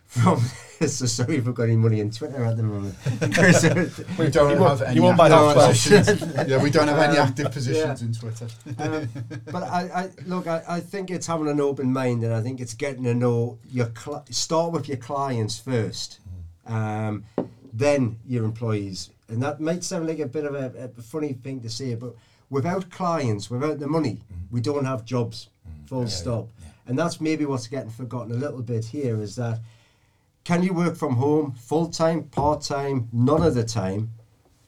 [0.06, 0.40] from
[0.86, 2.94] so sorry if we've got any money in Twitter at the moment.
[4.18, 4.96] we don't you have any.
[4.96, 6.22] You won't buy positions.
[6.48, 8.06] yeah, we don't have any um, active positions yeah.
[8.06, 8.46] in Twitter.
[8.78, 9.08] um,
[9.46, 12.60] but I, I look, I, I think it's having an open mind, and I think
[12.60, 16.20] it's getting to know your cl- start with your clients first,
[16.66, 17.24] um,
[17.72, 21.60] then your employees, and that might sound like a bit of a, a funny thing
[21.60, 22.14] to say, but
[22.50, 24.54] without clients, without the money, mm-hmm.
[24.54, 25.48] we don't have jobs.
[25.68, 25.86] Mm-hmm.
[25.86, 26.48] Full yeah, stop.
[26.60, 29.60] Yeah, and that's maybe what's getting forgotten a little bit here is that
[30.44, 34.10] can you work from home full time, part time, none of the time?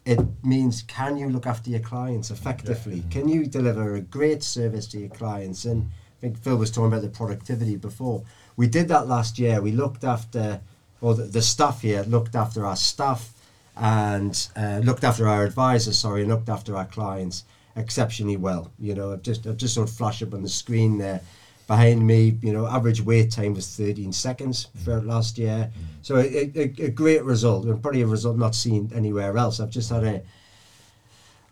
[0.05, 2.97] It means can you look after your clients effectively?
[2.97, 3.11] Yeah.
[3.11, 5.65] Can you deliver a great service to your clients?
[5.67, 8.25] And I think Phil was talking about the productivity before.
[8.57, 9.61] We did that last year.
[9.61, 10.61] We looked after,
[11.01, 13.33] or the, the staff here looked after our staff
[13.77, 17.45] and uh, looked after our advisors, sorry, and looked after our clients
[17.79, 18.71] exceptionally well.
[18.79, 21.21] You know, I've just I've just sort of flash up on the screen there
[21.67, 22.39] behind me.
[22.43, 25.71] You know, average wait time was 13 seconds for last year.
[25.71, 25.83] Mm.
[26.03, 29.61] So a, a, a, great result, and probably a result not seen anywhere else.
[29.61, 30.23] I've just had a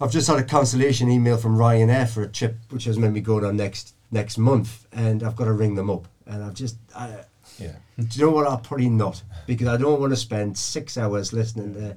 [0.01, 3.21] I've just had a cancellation email from Ryanair for a trip which has made me
[3.21, 6.07] go on next next month, and I've got to ring them up.
[6.27, 7.21] And I've just I,
[7.59, 7.77] yeah.
[7.99, 8.47] Do you know what?
[8.47, 11.97] I'll probably not because I don't want to spend six hours listening to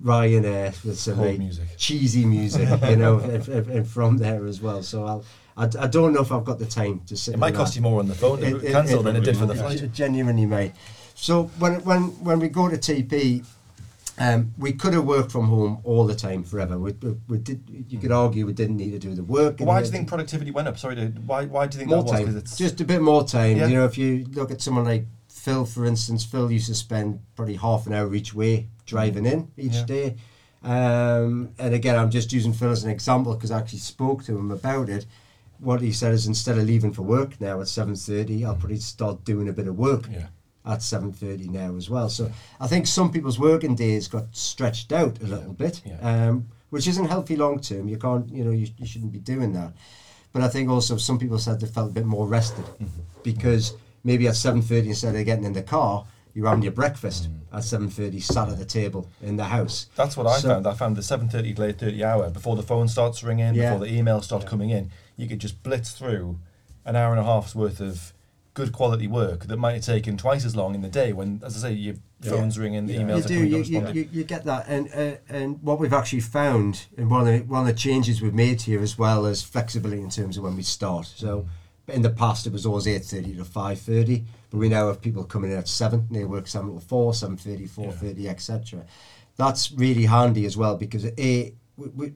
[0.00, 1.68] Ryanair with some like, music.
[1.76, 4.82] cheesy music, you know, and, and- from there as well.
[4.82, 5.24] So I'll,
[5.56, 7.34] I, I don't know if I've got the time to sit.
[7.34, 7.80] It might cost that.
[7.80, 9.92] you more on the phone to It- cancel it- than it did for the flight.
[9.92, 10.72] Genuinely may.
[11.14, 13.44] So when when when we go to TP,
[14.18, 16.78] um, we could have worked from home all the time forever.
[16.78, 17.62] We, we, we did.
[17.88, 19.60] You could argue we didn't need to do the work.
[19.60, 20.78] Why do you think productivity went up?
[20.78, 22.44] Sorry, to, why why do you think more that was?
[22.50, 22.56] time?
[22.56, 23.58] Just a bit more time.
[23.58, 23.66] Yeah.
[23.66, 25.06] You know, if you look at someone like
[25.42, 29.48] Phil, for instance, Phil used to spend probably half an hour each way driving in
[29.56, 29.84] each Yeah.
[29.84, 30.16] day.
[30.62, 34.38] Um, and again, I'm just using Phil as an example because I actually spoke to
[34.38, 35.04] him about it.
[35.58, 38.78] What he said is instead of leaving for work now at seven thirty, I'll probably
[38.78, 40.28] start doing a bit of work yeah.
[40.64, 42.08] at seven thirty now as well.
[42.08, 42.30] So
[42.60, 45.98] I think some people's working days got stretched out a little bit, Yeah.
[46.28, 47.88] um, which isn't healthy long term.
[47.88, 49.72] You can't, you know, you, you shouldn't be doing that.
[50.32, 52.64] But I think also some people said they felt a bit more rested
[53.24, 53.74] because
[54.04, 57.64] maybe at seven thirty instead of getting in the car, you're having your breakfast at
[57.64, 59.86] seven thirty, sat at the table in the house.
[59.96, 60.66] That's what I So- found.
[60.66, 63.72] I found the seven thirty to eight thirty hour before the phone starts ringing, Yeah.
[63.74, 64.90] before the emails start coming in.
[65.16, 66.38] You could just blitz through
[66.84, 68.12] an hour and a half's worth of
[68.54, 71.12] good quality work that might have taken twice as long in the day.
[71.12, 73.00] When, as I say, your phone's ringing, the Yeah.
[73.00, 73.94] emails you are do coming.
[73.96, 77.26] you, you, you, get that and uh, and what we've actually found and one of
[77.26, 80.44] the, one of the changes we've made here as well as flexibility in terms of
[80.44, 81.46] when we start so
[81.92, 85.50] in the past it was always 8.30 to 5.30 but we now have people coming
[85.52, 88.84] in at 7 and they work 7 till 4 7.30 4.30 etc
[89.36, 92.12] that's really handy as well because a we, we,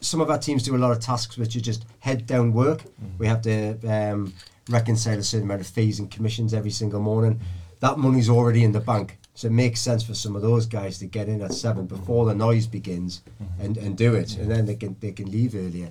[0.00, 2.82] some of our teams do a lot of tasks which are just head down work.
[2.82, 3.18] Mm-hmm.
[3.18, 4.32] We have to um,
[4.68, 7.34] reconcile a certain amount of fees and commissions every single morning.
[7.34, 7.44] Mm-hmm.
[7.80, 9.18] That money's already in the bank.
[9.34, 11.96] So it makes sense for some of those guys to get in at seven mm-hmm.
[11.96, 13.22] before the noise begins
[13.58, 14.36] and, and do it.
[14.36, 15.90] And then they can they can leave earlier,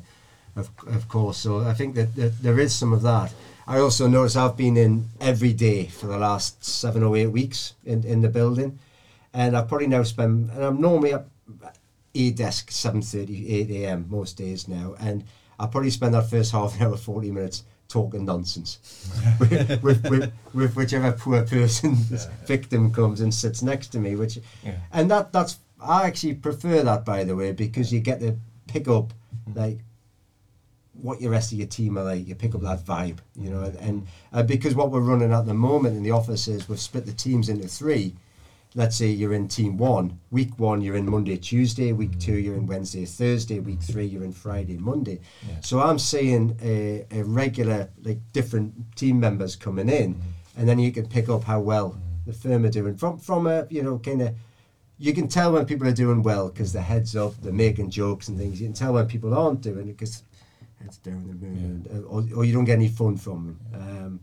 [0.56, 1.38] of, of course.
[1.38, 3.34] So I think that, that there is some of that.
[3.68, 7.74] I also notice I've been in every day for the last seven or eight weeks
[7.84, 8.80] in, in the building.
[9.34, 11.26] And I probably now spend, and I'm normally at
[12.14, 14.06] a desk seven thirty eight a.m.
[14.10, 14.96] most days now.
[15.00, 15.26] And
[15.60, 18.80] I probably spend that first half an hour, 40 minutes talking nonsense
[19.40, 21.96] with, with, with, with whichever poor person,
[22.46, 24.16] victim comes and sits next to me.
[24.16, 24.76] Which, Yeah.
[24.92, 28.38] And that that's, I actually prefer that, by the way, because you get to
[28.68, 29.14] pick up,
[29.50, 29.56] mm.
[29.56, 29.80] like,
[31.02, 32.28] what your rest of your team are like.
[32.28, 35.54] You pick up that vibe, you know, and, uh, because what we're running at the
[35.54, 38.16] moment in the office is we've split the teams into three.
[38.78, 40.20] Let's say you're in team one.
[40.32, 41.94] Week one, you're in Monday, Tuesday.
[41.94, 42.22] Week mm.
[42.22, 43.60] two, you're in Wednesday, Thursday.
[43.62, 45.22] Week three, you're in Friday, Monday.
[45.48, 45.56] Yeah.
[45.62, 50.60] So I'm seeing a, a regular, like different team members coming in, mm-hmm.
[50.60, 52.00] and then you can pick up how well mm-hmm.
[52.26, 54.36] the firm are doing from from a you know kind of
[54.98, 58.28] you can tell when people are doing well because their heads up, they're making jokes
[58.28, 58.62] and things.
[58.62, 60.24] You can tell when people aren't doing it because
[60.86, 63.82] heads down, they're moving, uh, or, or you don't get any fun from them.
[63.82, 64.20] Um,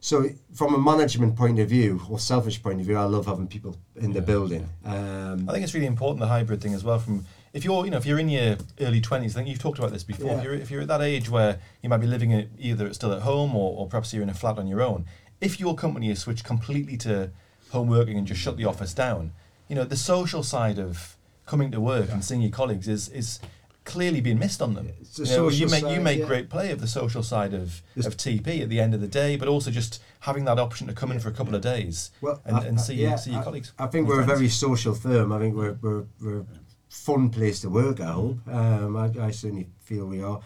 [0.00, 3.48] so, from a management point of view or selfish point of view, I love having
[3.48, 4.68] people in the Yeah, building.
[4.84, 6.98] Um, I think it's really important the hybrid thing as well.
[6.98, 9.78] From if you're you know if you're in your early twenties, I think you've talked
[9.78, 10.26] about this before.
[10.30, 10.38] Yeah.
[10.38, 13.12] If you're if you're at that age where you might be living at, either still
[13.12, 15.04] at home or, or perhaps you're in a flat on your own.
[15.40, 17.30] If your company has switched completely to
[17.70, 19.32] home working and just shut the office down,
[19.68, 23.40] you know the social side of coming to work and seeing your colleagues is is
[23.88, 24.86] clearly being missed on them.
[25.16, 26.26] You, know, you make you make yeah.
[26.26, 29.36] great play of the social side of, of TP at the end of the day,
[29.36, 32.40] but also just having that option to come in for a couple of days Well,
[32.44, 33.72] and, I- and I- see yeah, see your I- colleagues.
[33.78, 35.32] I think we're a very social firm.
[35.32, 36.46] I think we're we're, we're a
[36.90, 38.00] fun place to work.
[38.00, 38.38] I hope.
[38.48, 40.40] Um, I, I certainly feel we are.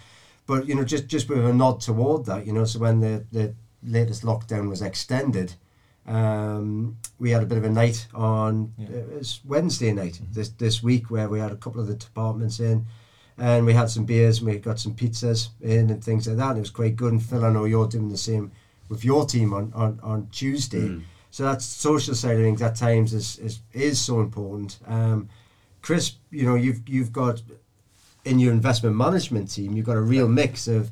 [0.47, 3.25] But you know, just just with a nod toward that, you know, so when the
[3.33, 5.55] the latest lockdown was extended,
[6.07, 8.89] um, we had a bit of a night on Yeah.
[8.89, 12.61] it was Wednesday night this this week where we had a couple of the departments
[12.61, 12.87] in.
[13.39, 16.51] And we had some beers and we got some pizzas in and things like that.
[16.51, 17.13] And it was quite good.
[17.13, 18.53] And Phil, I know you're doing the same
[18.89, 20.89] with your team on, on, on Tuesday.
[20.89, 21.03] Mm.
[21.31, 24.79] So that social side of things at times is is, is so important.
[24.87, 25.31] Um,
[25.81, 27.43] Chris, you know, you've you've got
[28.25, 30.91] in your investment management team, you've got a real mix of,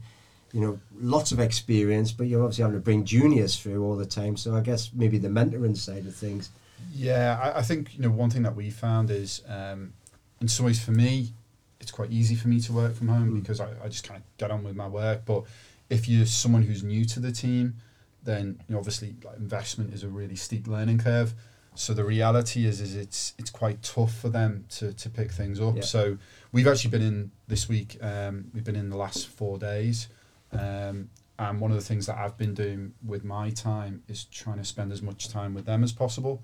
[0.53, 4.07] you know, lots of experience, but you're obviously having to bring juniors through all the
[4.07, 4.36] time.
[4.36, 6.51] So I guess maybe the mentoring side of things.
[6.93, 9.93] Yeah, I, I think you know one thing that we found is, um,
[10.41, 11.34] in some ways, for me,
[11.81, 13.41] it's quite easy for me to work from home Mm.
[13.41, 15.24] because I, I just kind of get on with my work.
[15.24, 15.45] But
[15.89, 17.74] if you're someone who's new to the team,
[18.22, 21.33] then you know, obviously like, investment is a really steep learning curve.
[21.74, 25.61] So the reality is, is it's it's quite tough for them to, to pick things
[25.61, 25.76] up.
[25.76, 25.83] Yeah.
[25.83, 26.18] So
[26.53, 27.97] we've actually been in this week.
[28.03, 30.09] Um, we've been in the last four days,
[30.53, 31.09] um,
[31.39, 34.64] and one of the things that I've been doing with my time is trying to
[34.64, 36.43] spend as much time with them as possible.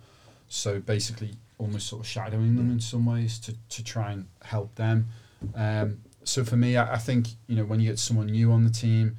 [0.49, 4.77] So basically, almost sort of shadowing them in some ways to, to try and help
[4.77, 5.09] them.
[5.55, 8.65] Um, so for me, I, I think you know when you get someone new on
[8.65, 9.17] the team,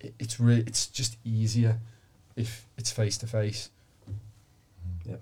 [0.00, 1.78] it, it's re- it's just easier
[2.36, 3.70] if it's face to face.
[5.04, 5.16] Yeah,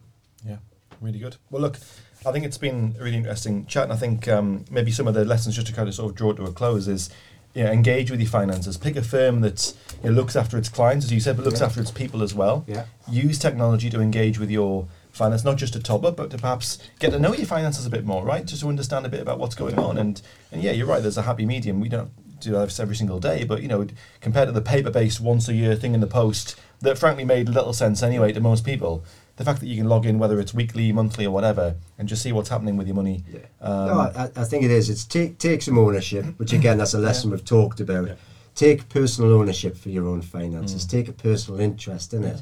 [0.46, 0.56] yeah,
[1.00, 1.36] really good.
[1.50, 1.76] Well, look,
[2.24, 5.14] I think it's been a really interesting chat, and I think um, maybe some of
[5.14, 7.10] the lessons just to kind of sort of draw it to a close is.
[7.54, 8.76] You know, engage with your finances.
[8.76, 9.72] Pick a firm that
[10.04, 11.66] you know, looks after its clients, as you said, but looks Yeah.
[11.68, 12.66] after its people as well.
[12.68, 12.84] Yeah.
[13.10, 14.86] Use technology to engage with your
[15.16, 17.90] finance, not just to top up, but to perhaps get to know your finances a
[17.90, 18.44] bit more, right?
[18.44, 19.98] Just to understand a bit about what's going on.
[19.98, 20.20] And
[20.52, 21.02] and yeah, you're right.
[21.02, 21.80] There's a happy medium.
[21.80, 22.10] We don't
[22.40, 23.86] do this every single day, but you know,
[24.20, 27.72] compared to the paper-based once a year thing in the post, that frankly made little
[27.72, 29.04] sense anyway to most people.
[29.36, 32.22] The fact that you can log in, whether it's weekly, monthly, or whatever, and just
[32.22, 33.22] see what's happening with your money.
[33.30, 33.40] Yeah.
[33.60, 34.88] Um, no, I, I think it is.
[34.88, 38.08] It's take take some ownership, which again, that's a lesson we've talked about.
[38.08, 38.14] Yeah.
[38.54, 40.86] Take personal ownership for your own finances.
[40.86, 40.90] Mm.
[40.90, 42.40] Take a personal interest in it,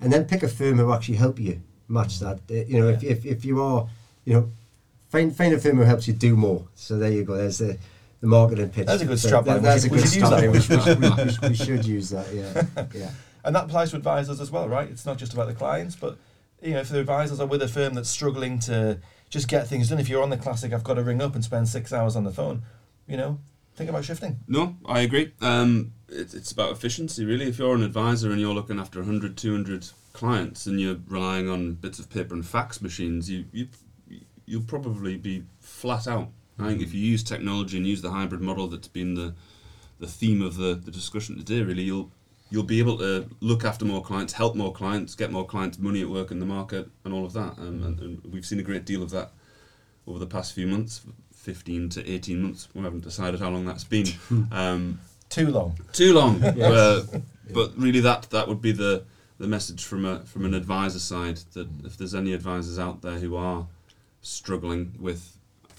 [0.00, 2.38] and then pick a firm who actually help you match that.
[2.50, 3.88] Uh, You know, if, if, if you are,
[4.24, 4.50] you know,
[5.10, 6.64] find find a firm who helps you do more.
[6.74, 7.36] So there you go.
[7.36, 7.78] There's the
[8.20, 8.86] the marketing pitch.
[8.86, 9.62] That's a good So strap that- line.
[9.62, 11.84] That's We a good should- we should use strap that We we- we we should
[11.86, 12.26] use that.
[12.34, 13.10] Yeah, yeah.
[13.44, 14.88] And that applies to advisors as well, right?
[14.90, 16.18] It's not just about the clients, but
[16.60, 18.98] you know, if the advisors are with a firm that's struggling to
[19.30, 21.44] just get things done, if you're on the classic, I've got to ring up and
[21.44, 22.62] spend six hours on the phone,
[23.06, 23.38] you know,
[23.76, 24.40] think about shifting.
[24.48, 25.32] No, I agree.
[25.40, 27.48] Um, it, it's about efficiency, really.
[27.48, 31.74] If you're an advisor and you're looking after 100, 200 clients and you're relying on
[31.74, 33.68] bits of paper and fax machines, you, you,
[34.46, 36.30] you'll probably be flat out.
[36.58, 39.34] I think if you use technology and use the hybrid model that's been the,
[40.00, 42.10] the theme of the, the discussion today, really, you'll
[42.50, 46.00] you'll be able to look after more clients, help more clients, get more clients money
[46.00, 47.58] at work in the market, and all of that.
[47.58, 49.32] Um, and, and we've seen a great deal of that
[50.06, 51.02] over the past few months,
[51.34, 52.68] 15 to 18 months.
[52.74, 54.06] We haven't decided how long that's been.
[54.50, 54.98] Um,
[55.28, 55.78] Too long.
[55.92, 56.42] too long.
[56.44, 57.02] uh,
[57.52, 59.04] but really, that that would be the
[59.38, 63.18] the message from a from an advisor side that if there's any advisors out there
[63.18, 63.66] who are
[64.22, 65.36] struggling with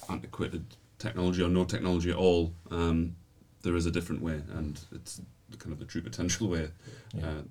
[0.09, 0.65] antiquated
[0.97, 3.15] technology or no technology at all, um,
[3.61, 5.21] there is a different way, and it's
[5.57, 6.69] kind of the true potential way
[7.13, 7.25] Yeah.
[7.27, 7.41] uh,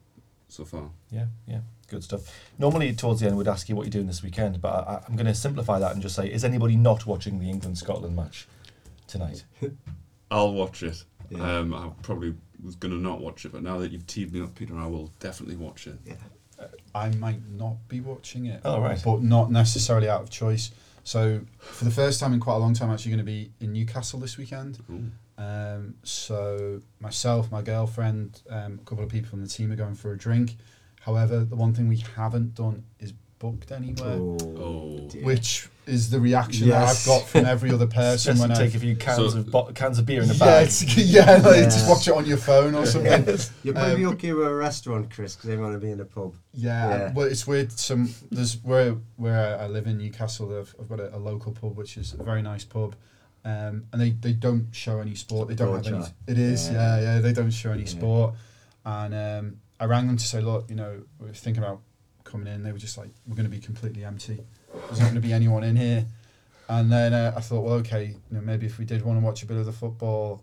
[0.48, 0.88] so far.
[1.10, 2.22] Yeah, yeah, good stuff.
[2.58, 5.14] Normally, towards the end, we'd ask you what you're doing this weekend, but I, I'm
[5.14, 8.46] going to simplify that and just say: Is anybody not watching the England Scotland match
[9.06, 9.44] tonight?
[10.30, 11.04] I'll watch it.
[11.30, 11.58] Yeah.
[11.58, 14.42] Um, I probably was going to not watch it, but now that you've teed me
[14.42, 15.98] up, Peter, I will definitely watch it.
[16.04, 16.14] yeah.
[16.94, 18.62] I might not be watching it.
[18.64, 19.00] Oh, right.
[19.04, 20.72] But not necessarily out of choice.
[21.04, 23.52] So for the first time in quite a long time, I'm actually going to be
[23.60, 24.78] in Newcastle this weekend.
[25.38, 29.94] Um, so myself, my girlfriend, um, a couple of people from the team are going
[29.94, 30.56] for a drink.
[31.00, 35.08] However, the one thing we haven't done is booked anywhere, Oh.
[35.10, 35.24] dear.
[35.24, 37.04] which is the reaction Yes.
[37.06, 39.38] that I've got from every other person when to I take a few cans So-
[39.38, 40.66] of bo- cans of beer in a bag.
[40.66, 41.64] it's, yeah, like, Yeah.
[41.64, 43.24] just watch it on your phone or something.
[43.62, 46.04] You're probably Um, okay with a restaurant, Chris, because they want to be in a
[46.04, 46.34] pub.
[46.52, 47.12] Yeah, Yeah.
[47.14, 47.72] well, it's weird.
[47.72, 50.58] Some there's where where I live in Newcastle.
[50.58, 52.94] I've, I've got a, a local pub which is a very nice pub,
[53.44, 55.48] um, and they, they don't show any sport.
[55.48, 56.04] They don't have any.
[56.26, 56.96] It is, Yeah.
[56.96, 57.20] yeah, yeah.
[57.20, 57.88] They don't show any Yeah.
[57.88, 58.34] sport,
[58.84, 61.80] and um, I rang them to say, look, you know, we're thinking about
[62.28, 62.62] coming in.
[62.62, 64.38] They were just like, we're going to be completely empty.
[64.72, 66.06] There's not going to be anyone in here.
[66.68, 69.24] And then uh, I thought, well, okay, you know, maybe if we did want to
[69.24, 70.42] watch a bit of the football,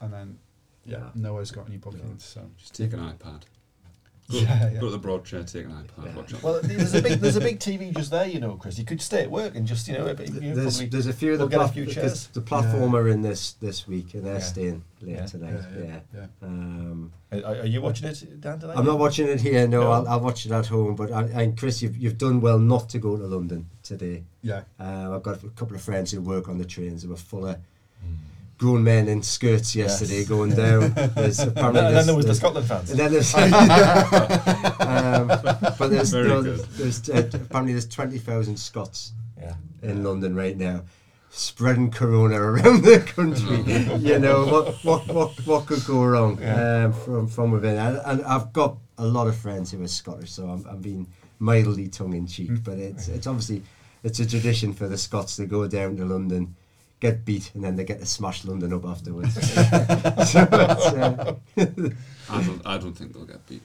[0.00, 0.38] and then
[0.84, 1.10] yeah, Yeah.
[1.14, 2.24] no one's got any bookings.
[2.24, 3.42] So Just take an iPad.
[4.30, 4.80] Go, Yeah, yeah.
[4.80, 6.14] go to the broad chair, take an iPad, Yeah.
[6.16, 6.42] watch it.
[6.42, 8.76] Well, there's a big there's a big TV just there, you know, Chris.
[8.76, 11.38] You could stay at work and just you know, you There's, there's a few of
[11.38, 12.26] the we'll get a plat- few chairs.
[12.32, 14.40] the platform are in this this week and they're Yeah.
[14.40, 15.26] staying late Yeah.
[15.26, 15.52] tonight.
[15.54, 15.84] Yeah, Yeah.
[15.84, 16.00] yeah,
[16.42, 16.46] yeah.
[16.48, 18.58] Um, Are, are you watching it, Dan?
[18.58, 18.76] Tonight?
[18.78, 19.68] I'm not watching it here.
[19.68, 19.90] No, No.
[19.92, 20.96] I'll, I'll watch it at home.
[20.96, 24.24] But I, and Chris, you've you've done well not to go to London today.
[24.42, 24.62] yeah.
[24.80, 27.02] Uh, I've got a couple of friends who work on the trains.
[27.02, 27.58] They were full of
[28.58, 30.28] grown men in skirts yesterday Yes.
[30.28, 30.92] going down.
[31.14, 32.90] There's And apparently then, and then there's- there was the Scotland fans.
[32.90, 33.34] And then there's,
[34.80, 35.28] um,
[35.78, 39.54] but there's, Very no, there's uh, apparently there's twenty thousand Scots yeah.
[39.82, 40.82] in London right now,
[41.30, 43.58] spreading corona around the country.
[43.98, 46.84] you know what what what what could go wrong Yeah.
[46.86, 47.76] um, from from within?
[47.76, 51.06] And, and I've got a lot of friends who are Scottish, so I'm, I'm being
[51.38, 52.64] mildly tongue in cheek, Mm.
[52.64, 53.62] but it's it's obviously
[54.02, 56.54] it's a tradition for the Scots to go down to London.
[57.06, 59.34] Get beat and then they get to smash London up afterwards.
[59.34, 60.34] so it's,
[60.86, 61.34] uh,
[62.30, 63.62] I don't, I don't think they'll get beat.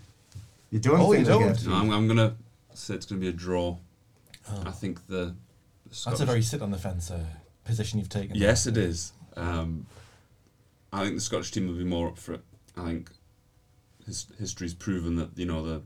[0.69, 1.53] you don't Oh, think you they'll don't?
[1.57, 2.35] get No, I'm, I'm going to
[2.75, 3.77] say it's going to be a draw.
[4.49, 4.63] Oh.
[4.65, 5.35] I think the.
[5.89, 7.23] the That's a very sit on the fence uh,
[7.63, 8.35] position you've taken.
[8.35, 9.13] Yes, it is.
[9.35, 9.85] Um,
[10.93, 12.41] I think the Scottish team will be more up for it.
[12.77, 13.09] I think
[14.05, 15.81] his, history's proven that you know the the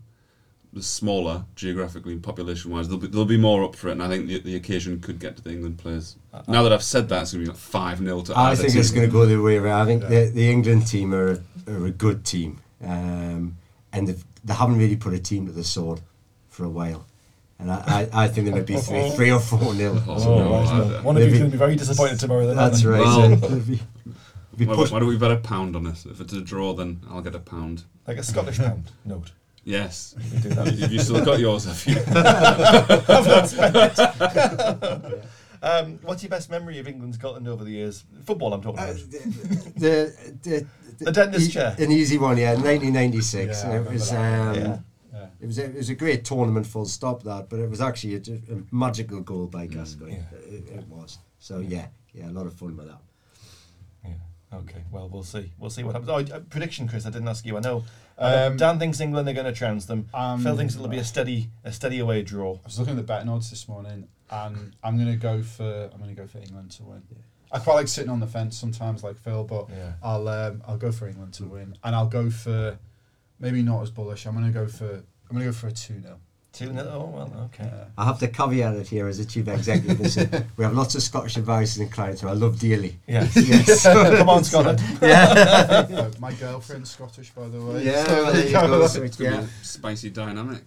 [0.82, 4.08] smaller geographically and population wise, they'll be they'll be more up for it, and I
[4.08, 6.16] think the, the occasion could get to the England players.
[6.34, 8.34] Uh, now that I've said that, it's going to be like five 0 to.
[8.34, 8.98] I either think it's team.
[9.00, 9.82] going to go the way around.
[9.82, 10.10] I think Yeah.
[10.10, 13.58] the, the England team are, are a good team, um,
[13.94, 16.02] and they've, they haven't really put a team to the sword
[16.50, 17.06] for a while.
[17.58, 20.04] And I, I, I think they might be three, three or four nil.
[20.08, 22.20] Oh, Oh, no, right, I- well, one of you's maybe- going to be very disappointed
[22.20, 22.48] tomorrow.
[22.48, 23.00] Then, That's right.
[23.00, 23.80] Well- so be,
[24.58, 26.06] be Why, why don't we bet a pound on this?
[26.06, 27.84] If it's a draw, then I'll get a pound.
[28.08, 29.32] Like a Scottish pound note.
[29.66, 30.16] Yes.
[30.34, 30.68] We do that.
[30.68, 31.66] Have you still got yours?
[31.66, 32.00] Have you?
[32.16, 35.24] I've not spent it.
[35.64, 38.04] Um, what's your best memory of England Scotland over the years?
[38.26, 38.98] Football, I'm talking Uh, about.
[39.76, 40.14] the,
[40.44, 40.68] the,
[41.04, 41.76] The dentist e- chair.
[41.80, 42.52] An easy one, yeah.
[42.52, 43.64] 1996.
[43.64, 44.12] Yeah, and it was.
[44.12, 44.18] Um.
[44.18, 44.78] Yeah.
[45.12, 45.26] Yeah.
[45.42, 47.24] It was a, it was a great tournament, full stop.
[47.24, 48.20] That, but it was actually a,
[48.54, 50.12] a magical goal by Gascoigne.
[50.18, 50.38] yeah.
[50.56, 51.18] It, it was.
[51.40, 53.02] So yeah, yeah, a lot of fun with that.
[54.04, 54.58] Yeah.
[54.60, 54.84] Okay.
[54.92, 55.52] Well, we'll see.
[55.58, 56.10] We'll see what happens.
[56.32, 57.08] Oh, uh, prediction, Chris.
[57.08, 57.58] I didn't ask you.
[57.58, 57.84] I know.
[58.18, 60.08] Um, Dan thinks England are going to trounce them.
[60.14, 62.54] um, Phil thinks it'll be a steady, a steady away draw.
[62.56, 66.00] I was looking at the betting odds this morning, and I'm gonna go for I'm
[66.00, 67.04] gonna go for England to win.
[67.52, 69.94] I quite like sitting on the fence sometimes, like Phil, but Yeah.
[70.02, 72.78] I'll um, I'll go for England to win, and I'll go for
[73.40, 74.26] maybe not as bullish.
[74.26, 76.18] I'm gonna go for I'm gonna go for a two 0
[76.56, 76.88] Two nil.
[76.90, 77.50] Oh well.
[77.54, 77.70] Okay.
[77.98, 80.96] I have to caveat it here as a chief executive and say we have lots
[80.96, 82.98] of Scottish advisors and clients who I love dearly.
[83.08, 83.36] Yes.
[83.36, 83.84] Yes.
[84.18, 84.82] Come on, Scotland.
[85.02, 87.84] Uh, my girlfriend's Scottish, by the way.
[87.84, 88.88] Yeah, so there you go.
[88.88, 89.42] So it's, It's gonna yeah.
[89.42, 90.64] be a spicy dynamic.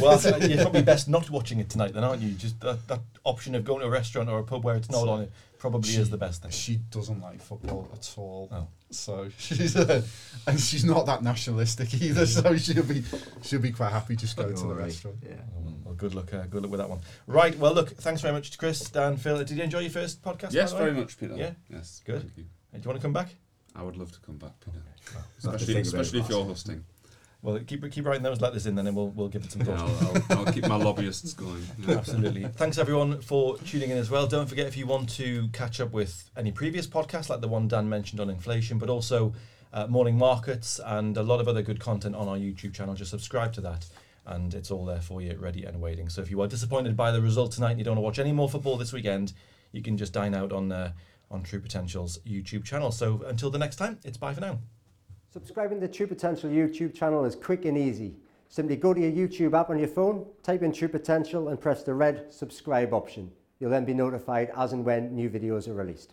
[0.00, 2.32] well, I you're probably best not watching it tonight, then, aren't you?
[2.32, 5.08] Just that, that option of going to a restaurant or a pub where it's not
[5.08, 5.32] on it
[5.62, 6.50] probably is the best thing.
[6.50, 8.48] She doesn't like football at all.
[8.50, 8.66] Oh.
[8.90, 10.02] So she's uh,
[10.48, 12.26] and she's not that nationalistic either.
[12.26, 13.04] So she'll be
[13.42, 15.18] she'll be quite happy just go to the restaurant.
[15.22, 15.36] Yeah.
[15.84, 16.34] Well, good luck.
[16.34, 16.98] Uh, good luck with that one.
[17.28, 17.56] Right.
[17.56, 17.90] Well, look.
[17.90, 19.38] Thanks very much to Chris, Dan, Phil.
[19.38, 20.52] Did you enjoy your first podcast?
[20.52, 21.36] Yes, by very much, Peter.
[21.36, 21.52] Yeah?
[21.70, 22.02] Yes.
[22.04, 22.22] Good.
[22.22, 22.44] Thank you.
[22.72, 23.28] Do you want to come back?
[23.76, 24.82] I would love to come back, Peter.
[25.14, 26.84] Have to Especially, especially if you're hosting.
[27.42, 29.76] Well, keep keep writing those letters in, then, and we'll we'll give it some Yeah,
[29.76, 30.30] thought.
[30.30, 31.66] I'll, I'll, I'll keep my lobbyists going.
[31.86, 31.96] Yeah.
[31.96, 32.44] Absolutely.
[32.44, 34.28] Thanks everyone for tuning in as well.
[34.28, 37.66] Don't forget if you want to catch up with any previous podcasts like the one
[37.66, 39.34] Dan mentioned on inflation, but also
[39.72, 43.10] uh, morning markets and a lot of other good content on our YouTube channel, just
[43.10, 43.86] subscribe to that
[44.26, 46.08] and it's all there for you, ready and waiting.
[46.08, 48.24] So if you are disappointed by the result tonight and you don't want to watch
[48.24, 49.32] any more football this weekend,
[49.72, 50.92] you can just dine out on uh,
[51.30, 52.92] on True Potential's YouTube channel.
[52.92, 54.58] So until the next time, it's bye for now.
[55.32, 58.16] Subscribing to True Potential YouTube channel is quick and easy.
[58.50, 61.82] Simply go to your YouTube app on your phone, type in True Potential and press
[61.82, 63.32] the red subscribe option.
[63.58, 66.12] You'll then be notified as and when new videos are released.